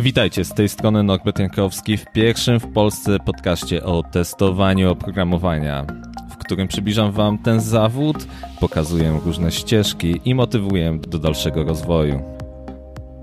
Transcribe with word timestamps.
Witajcie, 0.00 0.44
z 0.44 0.54
tej 0.54 0.68
strony 0.68 1.02
Norbert 1.02 1.38
Jankowski 1.38 1.96
w 1.96 2.04
pierwszym 2.12 2.60
w 2.60 2.72
Polsce 2.72 3.18
podcaście 3.18 3.84
o 3.84 4.02
testowaniu 4.02 4.90
oprogramowania, 4.90 5.86
w 6.30 6.36
którym 6.36 6.68
przybliżam 6.68 7.12
Wam 7.12 7.38
ten 7.38 7.60
zawód, 7.60 8.16
pokazuję 8.60 9.20
różne 9.24 9.52
ścieżki 9.52 10.20
i 10.24 10.34
motywuję 10.34 10.98
do 11.08 11.18
dalszego 11.18 11.64
rozwoju. 11.64 12.22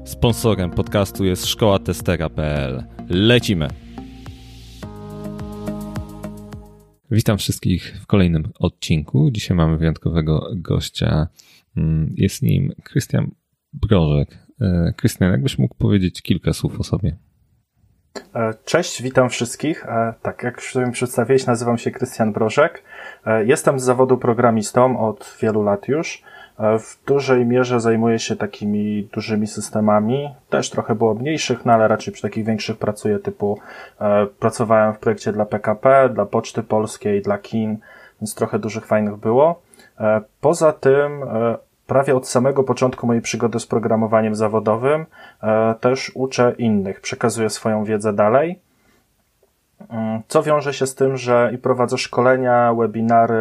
Sponsorem 0.06 0.72
podcastu 0.72 1.26
jest 1.26 1.46
szkoła 1.46 1.80
testera.pl. 1.80 2.84
Lecimy! 3.10 3.68
Witam 7.12 7.38
wszystkich 7.38 7.98
w 8.02 8.06
kolejnym 8.06 8.52
odcinku. 8.60 9.32
Dzisiaj 9.32 9.58
mamy 9.58 9.78
wyjątkowego 9.78 10.50
gościa. 10.56 11.28
Mm, 11.78 12.14
jest 12.18 12.42
nim 12.42 12.74
Krystian 12.84 13.32
Brożek. 13.74 14.47
E, 14.62 14.94
Krystian, 14.98 15.32
jakbyś 15.32 15.60
mógł 15.60 15.76
powiedzieć 15.76 16.22
kilka 16.22 16.54
słów 16.54 16.80
o 16.80 16.84
sobie? 16.84 17.16
E, 18.36 18.54
cześć, 18.66 19.02
witam 19.02 19.30
wszystkich. 19.30 19.86
E, 19.86 20.14
tak, 20.22 20.44
jak 20.44 20.56
już 20.56 20.72
sobie 20.72 20.92
przedstawiłeś, 20.92 21.46
nazywam 21.46 21.78
się 21.78 21.92
Krystian 21.92 22.34
Brożek. 22.34 22.84
Jestem 23.46 23.80
z 23.80 23.84
zawodu 23.84 24.18
programistą 24.18 25.00
od 25.00 25.38
wielu 25.42 25.64
lat 25.64 25.88
już. 25.88 26.24
W 26.60 27.06
dużej 27.06 27.46
mierze 27.46 27.80
zajmuję 27.80 28.20
się 28.20 28.36
takimi 28.36 29.10
dużymi 29.14 29.48
systemami. 29.48 30.30
Też 30.50 30.70
trochę 30.70 30.96
było 30.96 31.14
mniejszych, 31.14 31.66
no 31.66 31.74
ale 31.74 31.88
raczej 31.88 32.14
przy 32.14 32.22
takich 32.22 32.46
większych 32.46 32.78
pracuję 32.78 33.20
typu 33.20 33.60
pracowałem 34.40 34.94
w 34.94 35.00
projekcie 35.00 35.34
dla 35.34 35.46
PKP, 35.46 36.10
dla 36.14 36.26
Poczty 36.26 36.64
Polskiej, 36.64 37.22
dla 37.22 37.38
KIN, 37.38 37.78
więc 38.22 38.36
trochę 38.36 38.60
dużych 38.60 38.86
fajnych 38.86 39.18
było. 39.18 39.62
Poza 40.42 40.74
tym 40.74 41.12
prawie 41.88 42.16
od 42.16 42.28
samego 42.28 42.64
początku 42.64 43.08
mojej 43.08 43.22
przygody 43.22 43.60
z 43.60 43.66
programowaniem 43.66 44.36
zawodowym 44.36 45.06
e, 45.44 45.76
też 45.80 46.12
uczę 46.16 46.56
innych, 46.58 47.02
przekazuję 47.02 47.50
swoją 47.50 47.84
wiedzę 47.84 48.14
dalej. 48.14 48.60
Mm, 49.90 50.22
co 50.28 50.44
wiąże 50.44 50.74
się 50.74 50.88
z 50.88 50.96
tym, 50.96 51.18
że 51.18 51.52
i 51.54 51.58
prowadzę 51.58 51.98
szkolenia, 51.98 52.74
webinary, 52.74 53.36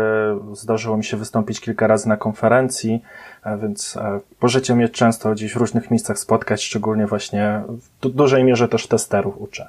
zdarzyło 0.52 0.96
mi 0.96 1.04
się 1.04 1.16
wystąpić 1.16 1.60
kilka 1.60 1.86
razy 1.86 2.08
na 2.08 2.16
konferencji, 2.16 3.02
e, 3.44 3.58
więc 3.58 3.96
e, 3.96 4.20
możecie 4.42 4.74
mnie 4.74 4.88
często 4.88 5.32
gdzieś 5.32 5.52
w 5.52 5.56
różnych 5.56 5.90
miejscach 5.90 6.18
spotkać, 6.18 6.62
szczególnie 6.62 7.06
właśnie 7.06 7.62
w 8.02 8.08
dużej 8.08 8.44
mierze 8.44 8.68
też 8.68 8.86
testerów 8.86 9.40
uczę. 9.40 9.68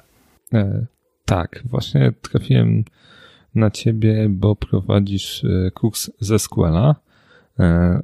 E, 0.54 0.86
tak, 1.24 1.62
właśnie 1.64 2.12
trafiłem 2.30 2.84
na 3.54 3.70
ciebie, 3.70 4.26
bo 4.28 4.56
prowadzisz 4.56 5.46
kurs 5.74 6.10
ze 6.20 6.38
SQL-a 6.38 6.94
E, 6.94 7.07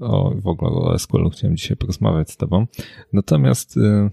o, 0.01 0.33
w 0.37 0.47
ogóle 0.47 0.71
o 0.71 0.99
SQL 0.99 1.31
chciałem 1.31 1.57
dzisiaj 1.57 1.77
porozmawiać 1.77 2.31
z 2.31 2.37
tobą. 2.37 2.67
Natomiast 3.13 3.77
e, 3.77 4.11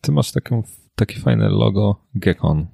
ty 0.00 0.12
masz 0.12 0.32
taką, 0.32 0.62
takie 0.94 1.20
fajne 1.20 1.48
logo 1.48 1.96
Gekon. 2.14 2.66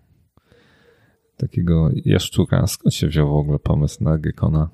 Takiego 1.37 1.91
jaszczura. 2.05 2.67
Skąd 2.67 2.95
się 2.95 3.07
wziął 3.07 3.29
w 3.29 3.37
ogóle 3.37 3.59
pomysł 3.59 4.05
na 4.05 4.19
Gekona? 4.19 4.69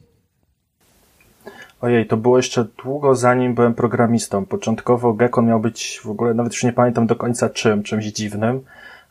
Ojej, 1.80 2.06
to 2.06 2.16
było 2.16 2.36
jeszcze 2.36 2.66
długo 2.84 3.14
zanim 3.14 3.54
byłem 3.54 3.74
programistą. 3.74 4.46
Początkowo 4.46 5.12
Gekon 5.12 5.46
miał 5.46 5.60
być 5.60 6.00
w 6.04 6.10
ogóle, 6.10 6.34
nawet 6.34 6.52
już 6.52 6.64
nie 6.64 6.72
pamiętam 6.72 7.06
do 7.06 7.16
końca 7.16 7.50
czym, 7.50 7.82
czymś 7.82 8.04
dziwnym, 8.04 8.60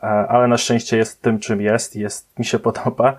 e, 0.03 0.05
ale 0.07 0.47
na 0.47 0.57
szczęście 0.57 0.97
jest 0.97 1.21
tym, 1.21 1.39
czym 1.39 1.61
jest, 1.61 1.95
jest, 1.95 2.39
mi 2.39 2.45
się 2.45 2.59
podoba. 2.59 3.17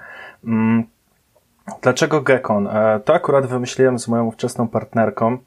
Dlaczego 1.82 2.20
Gekon? 2.20 2.66
E, 2.66 3.00
to 3.04 3.14
akurat 3.14 3.46
wymyśliłem 3.46 3.98
z 3.98 4.08
moją 4.08 4.30
wczesną 4.30 4.68
partnerką. 4.68 5.38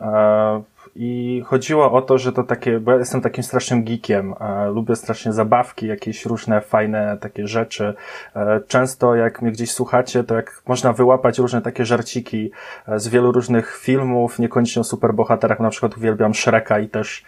E, 0.00 0.62
I 0.96 1.42
chodziło 1.46 1.92
o 1.92 2.02
to, 2.02 2.18
że 2.18 2.32
to 2.32 2.42
takie, 2.42 2.80
bo 2.80 2.92
ja 2.92 2.98
jestem 2.98 3.20
takim 3.20 3.44
strasznym 3.44 3.84
geekiem. 3.84 4.34
E, 4.40 4.66
lubię 4.66 4.96
strasznie 4.96 5.32
zabawki, 5.32 5.86
jakieś 5.86 6.26
różne 6.26 6.60
fajne 6.60 7.18
takie 7.20 7.46
rzeczy. 7.46 7.94
Często 8.68 9.14
jak 9.14 9.42
mnie 9.42 9.52
gdzieś 9.52 9.72
słuchacie, 9.72 10.24
to 10.24 10.34
jak 10.34 10.62
można 10.66 10.92
wyłapać 10.92 11.38
różne 11.38 11.62
takie 11.62 11.84
żarciki 11.84 12.50
z 12.96 13.08
wielu 13.08 13.32
różnych 13.32 13.76
filmów, 13.76 14.38
niekoniecznie 14.38 14.80
o 14.80 14.84
superbohaterach, 14.84 15.60
na 15.60 15.70
przykład 15.70 15.96
uwielbiam 15.96 16.34
Shreka 16.34 16.78
i 16.78 16.88
też 16.88 17.24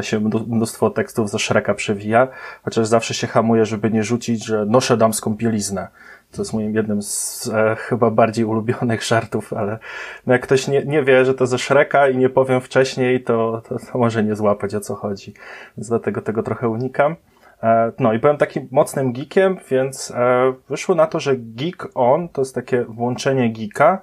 się 0.00 0.20
mnóstwo 0.46 0.90
tekstów 0.90 1.30
ze 1.30 1.38
Shreka 1.38 1.74
przewija, 1.74 2.28
chociaż 2.64 2.86
zawsze 2.86 3.14
się 3.14 3.26
hamuję, 3.26 3.64
żeby 3.64 3.90
nie 3.90 4.04
rzucić, 4.04 4.44
że 4.44 4.66
noszę 4.66 4.96
damską 4.96 5.34
bieliznę. 5.34 5.88
To 6.32 6.42
jest 6.42 6.52
moim 6.52 6.74
jednym 6.74 7.02
z 7.02 7.50
e, 7.54 7.76
chyba 7.76 8.10
bardziej 8.10 8.44
ulubionych 8.44 9.02
żartów, 9.02 9.52
ale 9.52 9.78
no 10.26 10.32
jak 10.32 10.42
ktoś 10.42 10.68
nie, 10.68 10.84
nie 10.84 11.02
wie, 11.02 11.24
że 11.24 11.34
to 11.34 11.46
ze 11.46 11.58
Shreka 11.58 12.08
i 12.08 12.16
nie 12.16 12.28
powiem 12.28 12.60
wcześniej, 12.60 13.22
to, 13.22 13.62
to, 13.68 13.78
to 13.78 13.98
może 13.98 14.24
nie 14.24 14.36
złapać 14.36 14.74
o 14.74 14.80
co 14.80 14.94
chodzi. 14.94 15.34
Więc 15.76 15.88
dlatego 15.88 16.22
tego 16.22 16.42
trochę 16.42 16.68
unikam. 16.68 17.16
E, 17.62 17.92
no 17.98 18.12
i 18.12 18.18
byłem 18.18 18.36
takim 18.36 18.68
mocnym 18.70 19.12
geekiem, 19.12 19.56
więc 19.70 20.10
e, 20.10 20.52
wyszło 20.68 20.94
na 20.94 21.06
to, 21.06 21.20
że 21.20 21.36
Geek 21.36 21.88
On 21.94 22.28
to 22.28 22.40
jest 22.40 22.54
takie 22.54 22.84
włączenie 22.84 23.52
geeka, 23.52 24.00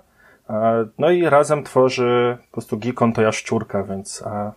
e, 0.50 0.86
no 0.98 1.12
i 1.12 1.30
razem 1.30 1.64
tworzy 1.64 2.38
po 2.48 2.54
prostu 2.54 2.78
Geek 2.78 3.02
On 3.02 3.14
to 3.14 3.22
jaszczurka, 3.22 3.84
więc 3.84 4.24
e, 4.28 4.52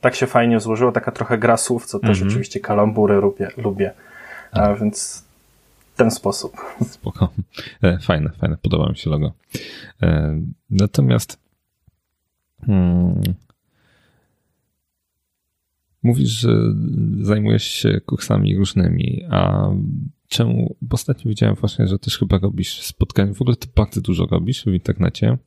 tak 0.00 0.14
się 0.14 0.26
fajnie 0.26 0.60
złożyło, 0.60 0.92
taka 0.92 1.12
trochę 1.12 1.38
gra 1.38 1.56
słów, 1.56 1.86
co 1.86 1.98
też 1.98 2.18
mm 2.18 2.28
-hmm. 2.28 2.32
oczywiście 2.32 2.60
kalambury 2.60 3.14
lubię, 3.14 3.48
lubię. 3.56 3.92
E, 4.52 4.76
więc 4.76 5.23
ten 5.96 6.10
sposób. 6.10 6.56
Spoko. 6.90 7.32
E, 7.82 7.98
fajne, 7.98 8.30
fajne. 8.30 8.56
Podoba 8.56 8.88
mi 8.88 8.96
się 8.96 9.10
logo. 9.10 9.32
E, 10.02 10.40
natomiast 10.70 11.38
hmm, 12.66 13.22
mówisz, 16.02 16.28
że 16.28 16.50
zajmujesz 17.20 17.64
się 17.64 18.00
kursami 18.00 18.56
różnymi, 18.56 19.24
a 19.30 19.68
czemu? 20.28 20.76
Bo 20.82 20.94
ostatnio 20.94 21.28
widziałem 21.28 21.54
właśnie, 21.54 21.86
że 21.86 21.98
też 21.98 22.18
chyba 22.18 22.38
robisz 22.38 22.82
spotkania. 22.82 23.34
W 23.34 23.42
ogóle 23.42 23.56
ty 23.56 23.68
bardzo 23.76 24.00
dużo 24.00 24.26
robisz 24.26 24.64
w 24.64 24.74
internecie. 24.74 25.38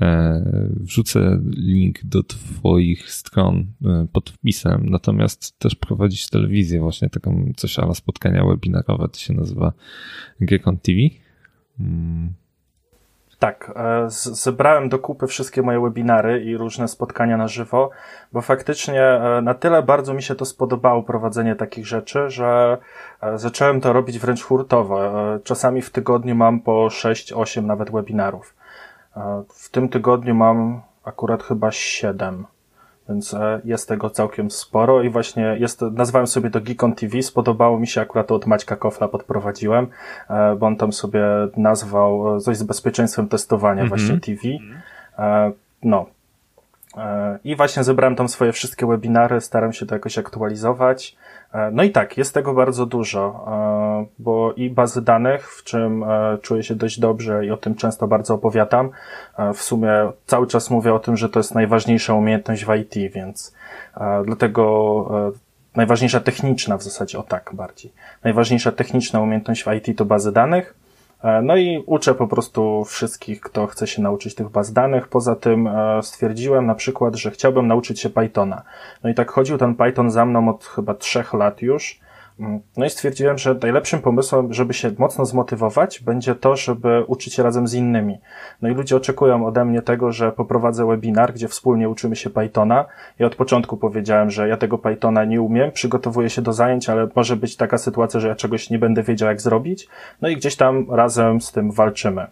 E, 0.00 0.42
wrzucę 0.80 1.38
link 1.56 2.04
do 2.04 2.22
Twoich 2.22 3.10
stron 3.10 3.66
e, 3.84 4.06
pod 4.12 4.30
wpisem, 4.30 4.86
natomiast 4.90 5.58
też 5.58 5.74
prowadzisz 5.74 6.28
telewizję, 6.28 6.80
właśnie 6.80 7.10
taką 7.10 7.52
coś 7.56 7.78
ala 7.78 7.94
spotkania 7.94 8.44
webinarowe, 8.44 9.08
to 9.08 9.18
się 9.18 9.34
nazywa 9.34 9.72
Gekon 10.40 10.76
TV. 10.76 10.98
Hmm. 11.78 12.32
Tak, 13.38 13.72
e, 13.76 14.06
zebrałem 14.10 14.88
do 14.88 14.98
kupy 14.98 15.26
wszystkie 15.26 15.62
moje 15.62 15.80
webinary 15.80 16.44
i 16.44 16.56
różne 16.56 16.88
spotkania 16.88 17.36
na 17.36 17.48
żywo, 17.48 17.90
bo 18.32 18.40
faktycznie 18.40 19.20
na 19.42 19.54
tyle 19.54 19.82
bardzo 19.82 20.14
mi 20.14 20.22
się 20.22 20.34
to 20.34 20.44
spodobało 20.44 21.02
prowadzenie 21.02 21.56
takich 21.56 21.86
rzeczy, 21.86 22.30
że 22.30 22.78
zacząłem 23.34 23.80
to 23.80 23.92
robić 23.92 24.18
wręcz 24.18 24.42
hurtowo. 24.42 25.12
Czasami 25.44 25.82
w 25.82 25.90
tygodniu 25.90 26.34
mam 26.34 26.60
po 26.60 26.86
6-8 26.86 27.64
nawet 27.64 27.90
webinarów. 27.90 28.54
W 29.48 29.70
tym 29.70 29.88
tygodniu 29.88 30.34
mam 30.34 30.82
akurat 31.04 31.42
chyba 31.42 31.70
7, 31.70 32.46
więc 33.08 33.34
e, 33.34 33.60
jest 33.64 33.88
tego 33.88 34.10
całkiem 34.10 34.50
sporo 34.50 35.02
i 35.02 35.10
właśnie 35.10 35.56
jest, 35.60 35.80
nazwałem 35.82 36.26
sobie 36.26 36.50
to 36.50 36.60
Geekon 36.60 36.94
TV, 36.94 37.22
spodobało 37.22 37.78
mi 37.78 37.86
się 37.86 38.00
akurat 38.00 38.26
to 38.26 38.34
od 38.34 38.46
Maćka 38.46 38.76
Kofla 38.76 39.08
podprowadziłem, 39.08 39.86
e, 40.30 40.56
bo 40.56 40.66
on 40.66 40.76
tam 40.76 40.92
sobie 40.92 41.24
nazwał 41.56 42.36
e, 42.36 42.40
coś 42.40 42.56
z 42.56 42.62
bezpieczeństwem 42.62 43.28
testowania 43.28 43.82
mm 43.82 43.86
-hmm. 43.86 43.88
właśnie 43.88 44.20
TV. 44.20 44.42
No, 45.82 46.06
i 47.44 47.56
właśnie 47.56 47.84
zebrałem 47.84 48.16
tam 48.16 48.28
swoje 48.28 48.52
wszystkie 48.52 48.86
webinary, 48.86 49.40
staram 49.40 49.72
się 49.72 49.86
to 49.86 49.94
jakoś 49.94 50.18
aktualizować. 50.18 51.16
E, 51.52 51.70
no 51.72 51.82
i 51.82 51.90
tak, 51.90 52.18
jest 52.18 52.34
tego 52.34 52.54
bardzo 52.54 52.86
dużo, 52.86 53.46
e, 53.48 54.06
bo 54.18 54.52
i 54.52 54.70
bazy 54.70 55.02
danych, 55.02 55.52
w 55.52 55.64
czym 55.64 56.02
e, 56.02 56.38
czuję 56.42 56.62
się 56.62 56.74
dość 56.74 57.00
dobrze 57.00 57.46
i 57.46 57.50
o 57.50 57.56
tym 57.56 57.74
często 57.74 58.06
bardzo 58.06 58.34
opowiadam. 58.34 58.90
W 59.54 59.62
sumie 59.62 59.92
cały 60.26 60.46
czas 60.46 60.70
mówię 60.70 60.94
o 60.94 60.98
tym, 60.98 61.16
że 61.16 61.28
to 61.28 61.38
jest 61.38 61.54
najważniejsza 61.54 62.14
umiejętność 62.14 62.64
w 62.64 62.74
IT, 62.74 63.12
więc 63.12 63.54
dlatego 64.24 65.32
najważniejsza 65.76 66.20
techniczna 66.20 66.76
w 66.76 66.82
zasadzie, 66.82 67.18
o 67.18 67.22
tak 67.22 67.50
bardziej. 67.54 67.92
Najważniejsza 68.24 68.72
techniczna 68.72 69.20
umiejętność 69.20 69.64
w 69.64 69.72
IT 69.72 69.98
to 69.98 70.04
bazy 70.04 70.32
danych, 70.32 70.74
E, 70.74 70.79
no 71.42 71.56
i 71.56 71.82
uczę 71.86 72.14
po 72.14 72.26
prostu 72.26 72.84
wszystkich, 72.84 73.40
kto 73.40 73.66
chce 73.66 73.86
się 73.86 74.02
nauczyć 74.02 74.34
tych 74.34 74.48
baz 74.48 74.72
danych. 74.72 75.08
Poza 75.08 75.36
tym 75.36 75.66
e, 75.66 76.02
stwierdziłem 76.02 76.66
na 76.66 76.74
przykład, 76.74 77.16
że 77.16 77.30
chciałbym 77.30 77.66
nauczyć 77.66 78.00
się 78.00 78.10
Pythona. 78.10 78.62
No 79.04 79.10
i 79.10 79.14
tak 79.14 79.30
chodził 79.30 79.58
ten 79.58 79.74
Python 79.74 80.10
za 80.10 80.24
mną 80.24 80.48
od 80.48 80.64
chyba 80.64 80.94
trzech 80.94 81.34
lat 81.34 81.62
już. 81.62 82.00
No 82.76 82.84
i 82.84 82.90
stwierdziłem, 82.90 83.38
że 83.38 83.56
najlepszym 83.62 84.00
pomysłem, 84.00 84.52
żeby 84.52 84.74
się 84.74 84.92
mocno 84.98 85.24
zmotywować, 85.24 86.00
będzie 86.00 86.34
to, 86.34 86.56
żeby 86.56 87.04
uczyć 87.06 87.34
się 87.34 87.42
razem 87.42 87.68
z 87.68 87.74
innymi. 87.74 88.18
No 88.62 88.68
i 88.68 88.74
ludzie 88.74 88.96
oczekują 88.96 89.46
ode 89.46 89.64
mnie 89.64 89.82
tego, 89.82 90.12
że 90.12 90.32
poprowadzę 90.32 90.86
webinar, 90.86 91.32
gdzie 91.32 91.48
wspólnie 91.48 91.88
uczymy 91.88 92.16
się 92.16 92.30
Pythona. 92.30 92.84
I 93.20 93.24
od 93.24 93.34
początku 93.34 93.76
powiedziałem, 93.76 94.30
że 94.30 94.48
ja 94.48 94.56
tego 94.56 94.78
Pythona 94.78 95.24
nie 95.24 95.42
umiem, 95.42 95.72
przygotowuję 95.72 96.30
się 96.30 96.42
do 96.42 96.52
zajęć, 96.52 96.88
ale 96.88 97.08
może 97.16 97.36
być 97.36 97.56
taka 97.56 97.78
sytuacja, 97.78 98.20
że 98.20 98.28
ja 98.28 98.34
czegoś 98.34 98.70
nie 98.70 98.78
będę 98.78 99.02
wiedział, 99.02 99.28
jak 99.28 99.40
zrobić. 99.40 99.88
No 100.22 100.28
i 100.28 100.36
gdzieś 100.36 100.56
tam 100.56 100.86
razem 100.90 101.40
z 101.40 101.52
tym 101.52 101.72
walczymy. 101.72 102.26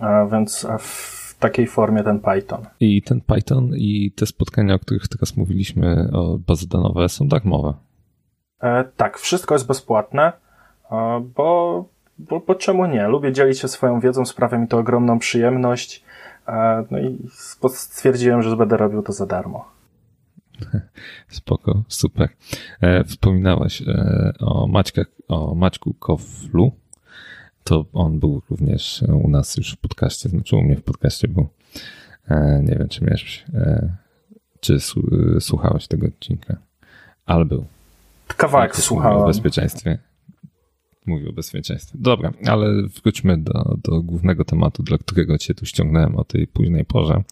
A 0.00 0.26
więc 0.26 0.66
w 0.78 1.38
takiej 1.38 1.66
formie 1.66 2.02
ten 2.02 2.20
Python. 2.20 2.60
I 2.80 3.02
ten 3.02 3.20
Python 3.20 3.70
i 3.76 4.12
te 4.16 4.26
spotkania, 4.26 4.74
o 4.74 4.78
których 4.78 5.08
teraz 5.08 5.36
mówiliśmy, 5.36 6.08
o 6.12 6.38
bazy 6.46 6.68
danowe, 6.68 7.08
są 7.08 7.28
darmowe. 7.28 7.74
Tak, 8.96 9.18
wszystko 9.18 9.54
jest 9.54 9.66
bezpłatne, 9.66 10.32
bo, 11.36 11.84
bo, 12.18 12.40
bo 12.40 12.54
czemu 12.54 12.86
nie? 12.86 13.08
Lubię 13.08 13.32
dzielić 13.32 13.58
się 13.58 13.68
swoją 13.68 14.00
wiedzą, 14.00 14.26
sprawia 14.26 14.58
mi 14.58 14.68
to 14.68 14.78
ogromną 14.78 15.18
przyjemność. 15.18 16.04
No 16.90 16.98
i 16.98 17.18
stwierdziłem, 17.68 18.42
że 18.42 18.56
będę 18.56 18.76
robił 18.76 19.02
to 19.02 19.12
za 19.12 19.26
darmo. 19.26 19.68
Spoko, 21.28 21.82
super. 21.88 22.28
E, 22.80 23.04
wspominałaś 23.04 23.82
e, 23.82 24.32
o, 24.40 24.66
Maćka, 24.66 25.02
o 25.28 25.54
Maćku 25.54 25.94
Kowlu. 25.94 26.72
To 27.64 27.84
on 27.92 28.20
był 28.20 28.42
również 28.50 29.04
u 29.24 29.28
nas 29.28 29.56
już 29.56 29.72
w 29.72 29.76
podcaście, 29.76 30.28
znaczy 30.28 30.56
u 30.56 30.62
mnie 30.62 30.76
w 30.76 30.82
podcaście 30.82 31.28
był. 31.28 31.48
E, 32.28 32.62
nie 32.62 32.76
wiem, 32.76 32.88
czy 32.88 33.04
miałeś, 33.04 33.44
e, 33.54 33.96
czy 34.60 34.78
słuchałeś 35.40 35.88
tego 35.88 36.06
odcinka, 36.06 36.56
ale 37.26 37.44
był. 37.44 37.64
Kawałek 38.34 38.76
słuchałem. 38.76 39.18
O 39.18 39.26
bezpieczeństwie. 39.26 39.98
Mówił 41.06 41.30
o 41.30 41.32
bezpieczeństwie. 41.32 41.98
Dobra, 42.00 42.32
ale 42.46 42.66
wróćmy 43.02 43.38
do, 43.38 43.76
do 43.84 44.02
głównego 44.02 44.44
tematu, 44.44 44.82
dla 44.82 44.98
którego 44.98 45.38
cię 45.38 45.54
tu 45.54 45.66
ściągnąłem 45.66 46.16
o 46.16 46.24
tej 46.24 46.46
późnej 46.46 46.84
porze. 46.84 47.22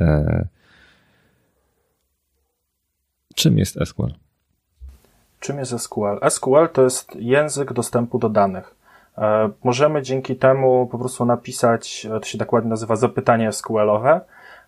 E, 0.00 0.48
Czym 3.34 3.58
jest 3.58 3.78
SQL? 3.84 4.14
Czym 5.40 5.58
jest 5.58 5.78
SQL? 5.78 6.30
SQL 6.30 6.68
to 6.72 6.82
jest 6.82 7.16
język 7.16 7.72
dostępu 7.72 8.18
do 8.18 8.28
danych. 8.28 8.74
E, 9.18 9.50
możemy 9.64 10.02
dzięki 10.02 10.36
temu 10.36 10.86
po 10.86 10.98
prostu 10.98 11.24
napisać, 11.24 12.06
e, 12.06 12.20
to 12.20 12.26
się 12.26 12.38
tak 12.38 12.52
ładnie 12.52 12.70
nazywa, 12.70 12.96
zapytanie 12.96 13.52
SQL-owe 13.52 14.20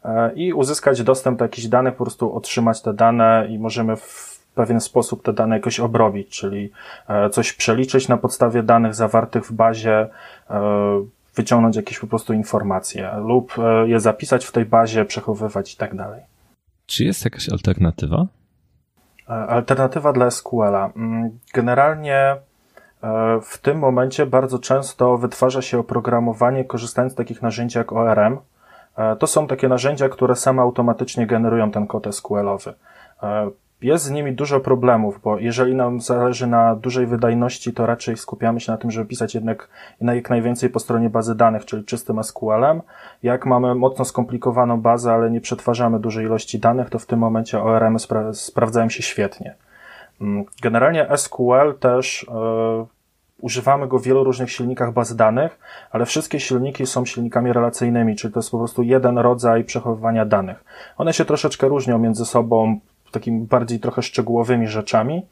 e, 0.04 0.32
i 0.34 0.52
uzyskać 0.52 1.02
dostęp 1.02 1.38
do 1.38 1.44
jakichś 1.44 1.66
danych, 1.66 1.94
po 1.94 2.04
prostu 2.04 2.36
otrzymać 2.36 2.82
te 2.82 2.94
dane 2.94 3.46
i 3.50 3.58
możemy 3.58 3.96
w 3.96 4.35
pewien 4.56 4.80
sposób 4.80 5.22
te 5.22 5.32
dane 5.32 5.56
jakoś 5.56 5.80
obrobić, 5.80 6.28
czyli 6.28 6.72
coś 7.32 7.52
przeliczyć 7.52 8.08
na 8.08 8.16
podstawie 8.16 8.62
danych 8.62 8.94
zawartych 8.94 9.44
w 9.44 9.52
bazie, 9.52 10.08
wyciągnąć 11.36 11.76
jakieś 11.76 11.98
po 11.98 12.06
prostu 12.06 12.32
informacje 12.32 13.10
lub 13.16 13.54
je 13.86 14.00
zapisać 14.00 14.44
w 14.44 14.52
tej 14.52 14.64
bazie, 14.64 15.04
przechowywać 15.04 15.74
i 15.74 15.76
tak 15.76 15.96
dalej. 15.96 16.22
Czy 16.86 17.04
jest 17.04 17.24
jakaś 17.24 17.48
alternatywa? 17.48 18.26
E, 19.28 19.32
alternatywa 19.32 20.12
dla 20.12 20.30
SQL-a. 20.30 20.90
Mm, 20.96 21.38
generalnie 21.54 22.16
e, 22.16 22.36
w 23.42 23.58
tym 23.58 23.78
momencie 23.78 24.26
bardzo 24.26 24.58
często 24.58 25.18
wytwarza 25.18 25.62
się 25.62 25.78
oprogramowanie 25.78 26.64
korzystając 26.64 27.12
z 27.12 27.16
takich 27.16 27.42
narzędzi 27.42 27.78
jak 27.78 27.92
ORM. 27.92 28.38
E, 28.96 29.16
to 29.16 29.26
są 29.26 29.46
takie 29.46 29.68
narzędzia, 29.68 30.08
które 30.08 30.36
same 30.36 30.62
automatycznie 30.62 31.26
generują 31.26 31.70
ten 31.70 31.86
kod 31.86 32.06
SQL-owy. 32.06 32.74
Jest 33.82 34.04
z 34.04 34.10
nimi 34.10 34.32
dużo 34.32 34.60
problemów, 34.60 35.20
bo 35.22 35.38
jeżeli 35.38 35.74
nam 35.74 36.00
zależy 36.00 36.46
na 36.46 36.76
dużej 36.76 37.06
wydajności, 37.06 37.72
to 37.72 37.86
raczej 37.86 38.16
skupiamy 38.16 38.60
się 38.60 38.72
na 38.72 38.78
tym, 38.78 38.90
żeby 38.90 39.06
pisać 39.06 39.34
jednak 39.34 39.68
jak 40.00 40.30
najwięcej 40.30 40.70
po 40.70 40.78
stronie 40.78 41.10
bazy 41.10 41.34
danych, 41.34 41.64
czyli 41.64 41.84
czystym 41.84 42.24
SQL-em. 42.24 42.82
Jak 43.22 43.46
mamy 43.46 43.74
mocno 43.74 44.04
skomplikowaną 44.04 44.80
bazę, 44.80 45.12
ale 45.12 45.30
nie 45.30 45.40
przetwarzamy 45.40 46.00
dużej 46.00 46.24
ilości 46.24 46.58
danych, 46.58 46.90
to 46.90 46.98
w 46.98 47.06
tym 47.06 47.18
momencie 47.18 47.62
ORM 47.62 47.98
spra 47.98 48.32
sprawdzają 48.32 48.88
się 48.88 49.02
świetnie. 49.02 49.54
Mm, 50.20 50.44
generalnie 50.62 51.06
SQL 51.16 51.74
też 51.80 52.26
yy, 52.28 52.86
używamy 53.40 53.88
go 53.88 53.98
w 53.98 54.02
wielu 54.02 54.24
różnych 54.24 54.52
silnikach 54.52 54.92
bazy 54.92 55.16
danych, 55.16 55.58
ale 55.90 56.06
wszystkie 56.06 56.40
silniki 56.40 56.86
są 56.86 57.04
silnikami 57.04 57.52
relacyjnymi, 57.52 58.16
czyli 58.16 58.34
to 58.34 58.40
jest 58.40 58.50
po 58.50 58.58
prostu 58.58 58.82
jeden 58.82 59.18
rodzaj 59.18 59.64
przechowywania 59.64 60.24
danych. 60.24 60.64
One 60.96 61.12
się 61.12 61.24
troszeczkę 61.24 61.68
różnią 61.68 61.98
między 61.98 62.24
sobą 62.24 62.80
takimi 63.18 63.40
bardziej 63.40 63.80
trochę 63.80 64.02
szczegółowymi 64.02 64.68
rzeczami, 64.68 65.26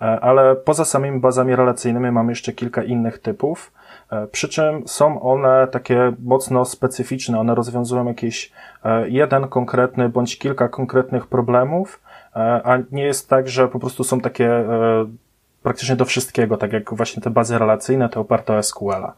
e, 0.00 0.04
ale 0.04 0.56
poza 0.56 0.84
samymi 0.84 1.20
bazami 1.20 1.56
relacyjnymi 1.56 2.10
mamy 2.10 2.32
jeszcze 2.32 2.52
kilka 2.52 2.82
innych 2.82 3.18
typów, 3.18 3.72
e, 4.10 4.26
przy 4.26 4.48
czym 4.48 4.88
są 4.88 5.22
one 5.22 5.68
takie 5.70 6.12
mocno 6.24 6.64
specyficzne, 6.64 7.40
one 7.40 7.54
rozwiązują 7.54 8.06
jakiś 8.06 8.52
e, 8.84 9.08
jeden 9.08 9.48
konkretny 9.48 10.08
bądź 10.08 10.38
kilka 10.38 10.68
konkretnych 10.68 11.26
problemów, 11.26 12.00
a 12.64 12.78
nie 12.92 13.02
jest 13.02 13.28
tak, 13.28 13.48
że 13.48 13.68
po 13.68 13.78
prostu 13.78 14.04
są 14.04 14.20
takie 14.20 14.64
praktycznie 15.62 15.96
do 15.96 16.04
wszystkiego, 16.04 16.56
tak 16.56 16.72
jak 16.72 16.94
właśnie 16.94 17.22
te 17.22 17.30
bazy 17.30 17.58
relacyjne, 17.58 18.08
te 18.08 18.20
oparte 18.20 18.56
o 18.56 18.62
SQL-a. 18.62 19.12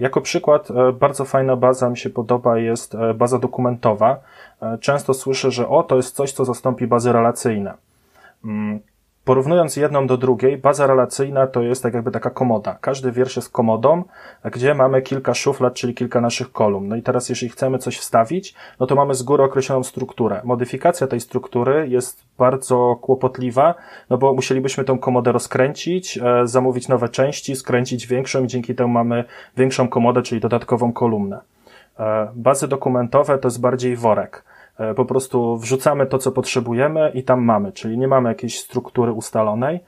Jako 0.00 0.20
przykład, 0.20 0.68
bardzo 1.00 1.24
fajna 1.24 1.56
baza 1.56 1.90
mi 1.90 1.98
się 1.98 2.10
podoba 2.10 2.58
jest 2.58 2.96
baza 3.14 3.38
dokumentowa, 3.38 4.20
E, 4.62 4.78
często 4.78 5.14
słyszę, 5.14 5.50
że 5.50 5.68
o, 5.68 5.82
to 5.82 5.96
jest 5.96 6.16
coś, 6.16 6.32
co 6.32 6.44
zastąpi 6.44 6.86
bazy 6.86 7.12
relacyjne. 7.12 7.74
Porównując 9.26 9.76
jedną 9.76 10.06
do 10.06 10.16
drugiej, 10.16 10.58
baza 10.58 10.86
relacyjna 10.86 11.46
to 11.46 11.62
jest 11.62 11.82
tak 11.82 11.94
jakby 11.94 12.10
taka 12.10 12.30
komoda. 12.30 12.78
Każdy 12.80 13.12
wiersz 13.12 13.36
jest 13.36 13.52
komodą, 13.52 14.04
gdzie 14.44 14.74
mamy 14.74 15.02
kilka 15.02 15.34
szuflad, 15.34 15.74
czyli 15.74 15.94
kilka 15.94 16.20
naszych 16.20 16.52
kolumn. 16.52 16.88
No 16.88 16.96
i 16.96 17.02
teraz, 17.02 17.28
jeżeli 17.28 17.50
chcemy 17.50 17.78
coś 17.78 17.98
wstawić, 17.98 18.54
no 18.80 18.86
to 18.86 18.94
mamy 18.94 19.14
z 19.14 19.22
góry 19.22 19.42
określoną 19.42 19.82
strukturę. 19.82 20.40
Modyfikacja 20.44 21.06
tej 21.06 21.20
struktury 21.20 21.88
jest 21.88 22.24
bardzo 22.38 22.98
kłopotliwa, 23.00 23.74
no 24.10 24.18
bo 24.18 24.34
musielibyśmy 24.34 24.84
tą 24.84 24.98
komodę 24.98 25.32
rozkręcić, 25.32 26.18
e, 26.18 26.46
zamówić 26.46 26.88
nowe 26.88 27.08
części, 27.08 27.56
skręcić 27.56 28.06
większą 28.06 28.44
i 28.44 28.46
dzięki 28.46 28.74
temu 28.74 28.92
mamy 28.92 29.24
większą 29.56 29.88
komodę, 29.88 30.22
czyli 30.22 30.40
dodatkową 30.40 30.92
kolumnę. 30.92 31.40
E, 31.98 32.28
bazy 32.34 32.68
dokumentowe 32.68 33.38
to 33.38 33.48
jest 33.48 33.60
bardziej 33.60 33.96
worek. 33.96 34.44
E, 34.78 34.94
po 34.94 35.04
prostu 35.04 35.56
wrzucamy 35.56 36.06
to, 36.06 36.18
co 36.18 36.32
potrzebujemy 36.32 37.10
i 37.14 37.22
tam 37.22 37.44
mamy, 37.44 37.72
czyli 37.72 37.98
nie 37.98 38.08
mamy 38.08 38.28
jakiejś 38.28 38.58
struktury 38.58 39.12
ustalonej, 39.12 39.80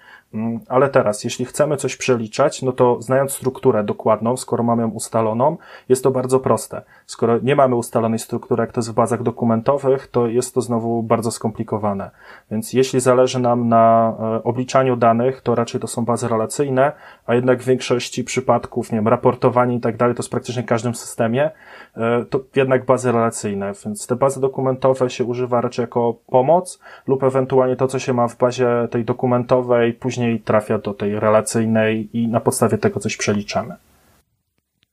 ale 0.69 0.89
teraz, 0.89 1.25
jeśli 1.25 1.45
chcemy 1.45 1.77
coś 1.77 1.97
przeliczać, 1.97 2.63
no 2.63 2.73
to 2.73 3.03
znając 3.03 3.33
strukturę 3.33 3.85
dokładną, 3.85 4.37
skoro 4.37 4.65
mamy 4.65 4.83
ją 4.83 4.91
ustaloną, 4.91 5.57
jest 5.89 6.03
to 6.03 6.11
bardzo 6.11 6.41
proste. 6.41 6.83
Skoro 7.07 7.39
nie 7.39 7.57
mamy 7.57 7.77
ustalonej 7.77 8.19
struktury, 8.19 8.61
jak 8.61 8.73
to 8.73 8.79
jest 8.79 8.91
w 8.91 8.95
bazach 8.95 9.23
dokumentowych, 9.23 10.07
to 10.07 10.27
jest 10.27 10.55
to 10.55 10.61
znowu 10.61 11.03
bardzo 11.03 11.31
skomplikowane. 11.31 12.11
Więc 12.51 12.73
jeśli 12.73 13.01
zależy 13.01 13.41
nam 13.41 13.69
na 13.69 14.15
e, 14.21 14.43
obliczaniu 14.43 14.97
danych, 14.97 15.41
to 15.41 15.55
raczej 15.55 15.81
to 15.81 15.87
są 15.87 16.05
bazy 16.05 16.29
relacyjne, 16.29 16.93
a 17.27 17.35
jednak 17.35 17.63
w 17.63 17.67
większości 17.67 18.25
przypadków, 18.25 18.93
nie 18.93 18.99
wiem, 18.99 19.09
raportowanie 19.09 19.77
i 19.77 19.81
tak 19.81 19.97
dalej, 19.97 20.15
to 20.15 20.23
jest 20.23 20.31
praktycznie 20.31 20.63
w 20.63 20.67
każdym 20.67 20.95
systemie, 20.95 21.51
e, 21.97 22.25
to 22.25 22.41
jednak 22.57 22.85
bazy 22.85 23.13
relacyjne. 23.13 23.73
Więc 23.85 24.07
te 24.07 24.17
bazy 24.17 24.41
dokumentowe 24.41 25.11
się 25.11 25.25
używa 25.25 25.61
raczej 25.61 25.83
jako 25.83 26.15
pomoc 26.27 26.81
lub 27.07 27.23
ewentualnie 27.23 27.77
to, 27.77 27.89
co 27.89 27.99
się 27.99 28.13
ma 28.13 28.29
w 28.29 28.37
bazie 28.37 28.69
tej 28.91 29.05
dokumentowej, 29.05 29.93
później 29.93 30.18
później 30.19 30.41
trafia 30.41 30.79
do 30.79 30.95
tej 30.95 31.21
relacyjnej 31.21 32.09
i 32.13 32.29
na 32.29 32.41
podstawie 32.41 32.79
tego 32.79 33.01
coś 33.01 33.17
przeliczamy. 33.17 33.77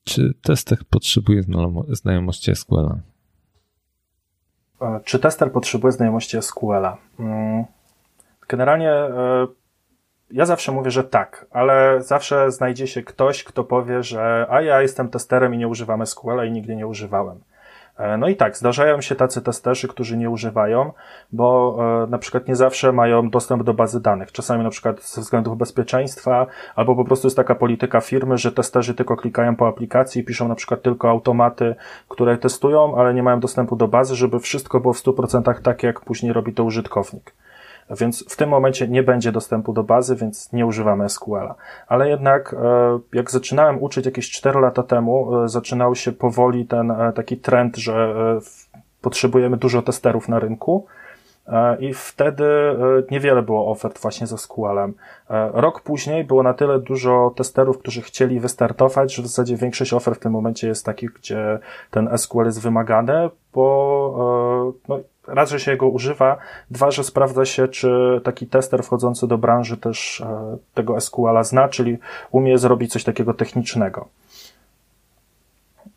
Czy 0.03 0.33
tester 0.41 0.77
potrzebuje 0.89 1.43
znajomości 1.89 2.55
SQL-a? 2.55 2.97
E, 4.81 4.99
czy 5.03 5.19
tester 5.19 5.51
potrzebuje 5.51 5.91
znajomości 5.91 6.41
SQL-a? 6.41 6.97
Mm, 7.19 7.65
generalnie 8.47 8.91
e, 8.91 9.47
ja 10.31 10.45
zawsze 10.45 10.71
mówię, 10.71 10.91
że 10.91 11.03
tak, 11.03 11.45
ale 11.51 12.01
zawsze 12.01 12.51
znajdzie 12.51 12.87
się 12.87 13.03
ktoś, 13.03 13.43
kto 13.43 13.63
powie, 13.63 14.03
że 14.03 14.47
a 14.49 14.61
ja 14.61 14.81
jestem 14.81 15.09
testerem 15.09 15.53
i 15.53 15.57
nie 15.57 15.67
używam 15.67 16.05
SQL-a 16.05 16.45
i 16.45 16.51
nigdy 16.51 16.75
nie 16.75 16.87
używałem. 16.87 17.39
E, 17.97 18.17
no 18.17 18.27
i 18.29 18.35
tak, 18.35 18.57
zdarzają 18.57 19.01
się 19.01 19.15
tacy 19.15 19.41
testerzy, 19.41 19.87
którzy 19.87 20.17
nie 20.17 20.29
używają, 20.29 20.91
bo 21.31 21.77
e, 22.03 22.07
na 22.07 22.17
przykład 22.17 22.47
nie 22.47 22.55
zawsze 22.55 22.91
mają 22.91 23.29
dostęp 23.29 23.63
do 23.63 23.73
bazy 23.73 24.01
danych. 24.01 24.31
Czasami 24.31 24.63
na 24.63 24.69
przykład 24.69 25.03
ze 25.03 25.21
względów 25.21 25.57
bezpieczeństwa, 25.57 26.47
albo 26.75 26.95
po 26.95 27.05
prostu 27.05 27.27
jest 27.27 27.37
taka 27.37 27.55
polityka 27.55 28.01
firmy, 28.01 28.37
że 28.37 28.51
testerzy 28.51 28.93
tylko 28.93 29.15
klikają 29.15 29.55
po 29.55 29.67
aplikacji, 29.67 30.23
piszą 30.23 30.47
na 30.47 30.55
przykład 30.55 30.81
tylko 30.81 31.09
automaty, 31.09 31.75
które 32.09 32.37
testują, 32.37 32.97
ale 32.97 33.13
nie 33.13 33.23
mają 33.23 33.39
dostępu 33.39 33.75
do 33.75 33.87
bazy, 33.87 34.15
żeby 34.15 34.39
wszystko 34.39 34.79
było 34.79 34.93
w 34.93 35.03
100% 35.03 35.61
tak, 35.61 35.83
jak 35.83 36.01
później 36.01 36.33
robi 36.33 36.53
to 36.53 36.63
użytkownik. 36.63 37.33
Więc 37.89 38.25
w 38.29 38.35
tym 38.35 38.49
momencie 38.49 38.87
nie 38.87 39.03
będzie 39.03 39.31
dostępu 39.31 39.73
do 39.73 39.83
bazy, 39.83 40.15
więc 40.15 40.53
nie 40.53 40.65
używamy 40.65 41.09
SQL-a. 41.09 41.55
Ale 41.87 42.09
jednak, 42.09 42.53
e, 42.53 42.99
jak 43.13 43.31
zaczynałem 43.31 43.83
uczyć 43.83 44.05
jakieś 44.05 44.31
4 44.31 44.59
lata 44.59 44.83
temu, 44.83 45.43
e, 45.43 45.49
zaczynał 45.49 45.95
się 45.95 46.11
powoli 46.11 46.65
ten 46.65 46.91
e, 46.91 47.13
taki 47.13 47.37
trend, 47.37 47.77
że 47.77 48.15
potrzebujemy 49.01 49.57
dużo 49.57 49.81
testerów 49.81 50.29
na 50.29 50.39
rynku. 50.39 50.85
I 51.79 51.93
wtedy 51.93 52.45
niewiele 53.11 53.41
było 53.41 53.71
ofert 53.71 53.99
właśnie 54.01 54.27
ze 54.27 54.37
SQL-em. 54.37 54.93
Rok 55.53 55.81
później 55.81 56.23
było 56.23 56.43
na 56.43 56.53
tyle 56.53 56.79
dużo 56.79 57.33
testerów, 57.35 57.77
którzy 57.77 58.01
chcieli 58.01 58.39
wystartować, 58.39 59.15
że 59.15 59.21
w 59.21 59.27
zasadzie 59.27 59.57
większość 59.57 59.93
ofert 59.93 60.19
w 60.19 60.23
tym 60.23 60.31
momencie 60.31 60.67
jest 60.67 60.85
takich, 60.85 61.13
gdzie 61.13 61.59
ten 61.91 62.17
SQL 62.17 62.45
jest 62.45 62.61
wymagany, 62.61 63.29
bo 63.53 64.75
no, 64.87 64.99
raz, 65.27 65.49
że 65.49 65.59
się 65.59 65.77
go 65.77 65.87
używa, 65.87 66.37
dwa, 66.71 66.91
że 66.91 67.03
sprawdza 67.03 67.45
się, 67.45 67.67
czy 67.67 68.21
taki 68.23 68.47
tester 68.47 68.83
wchodzący 68.83 69.27
do 69.27 69.37
branży 69.37 69.77
też 69.77 70.21
e, 70.21 70.57
tego 70.73 71.01
SQL-a 71.01 71.43
zna, 71.43 71.69
czyli 71.69 71.97
umie 72.31 72.57
zrobić 72.57 72.91
coś 72.91 73.03
takiego 73.03 73.33
technicznego. 73.33 74.07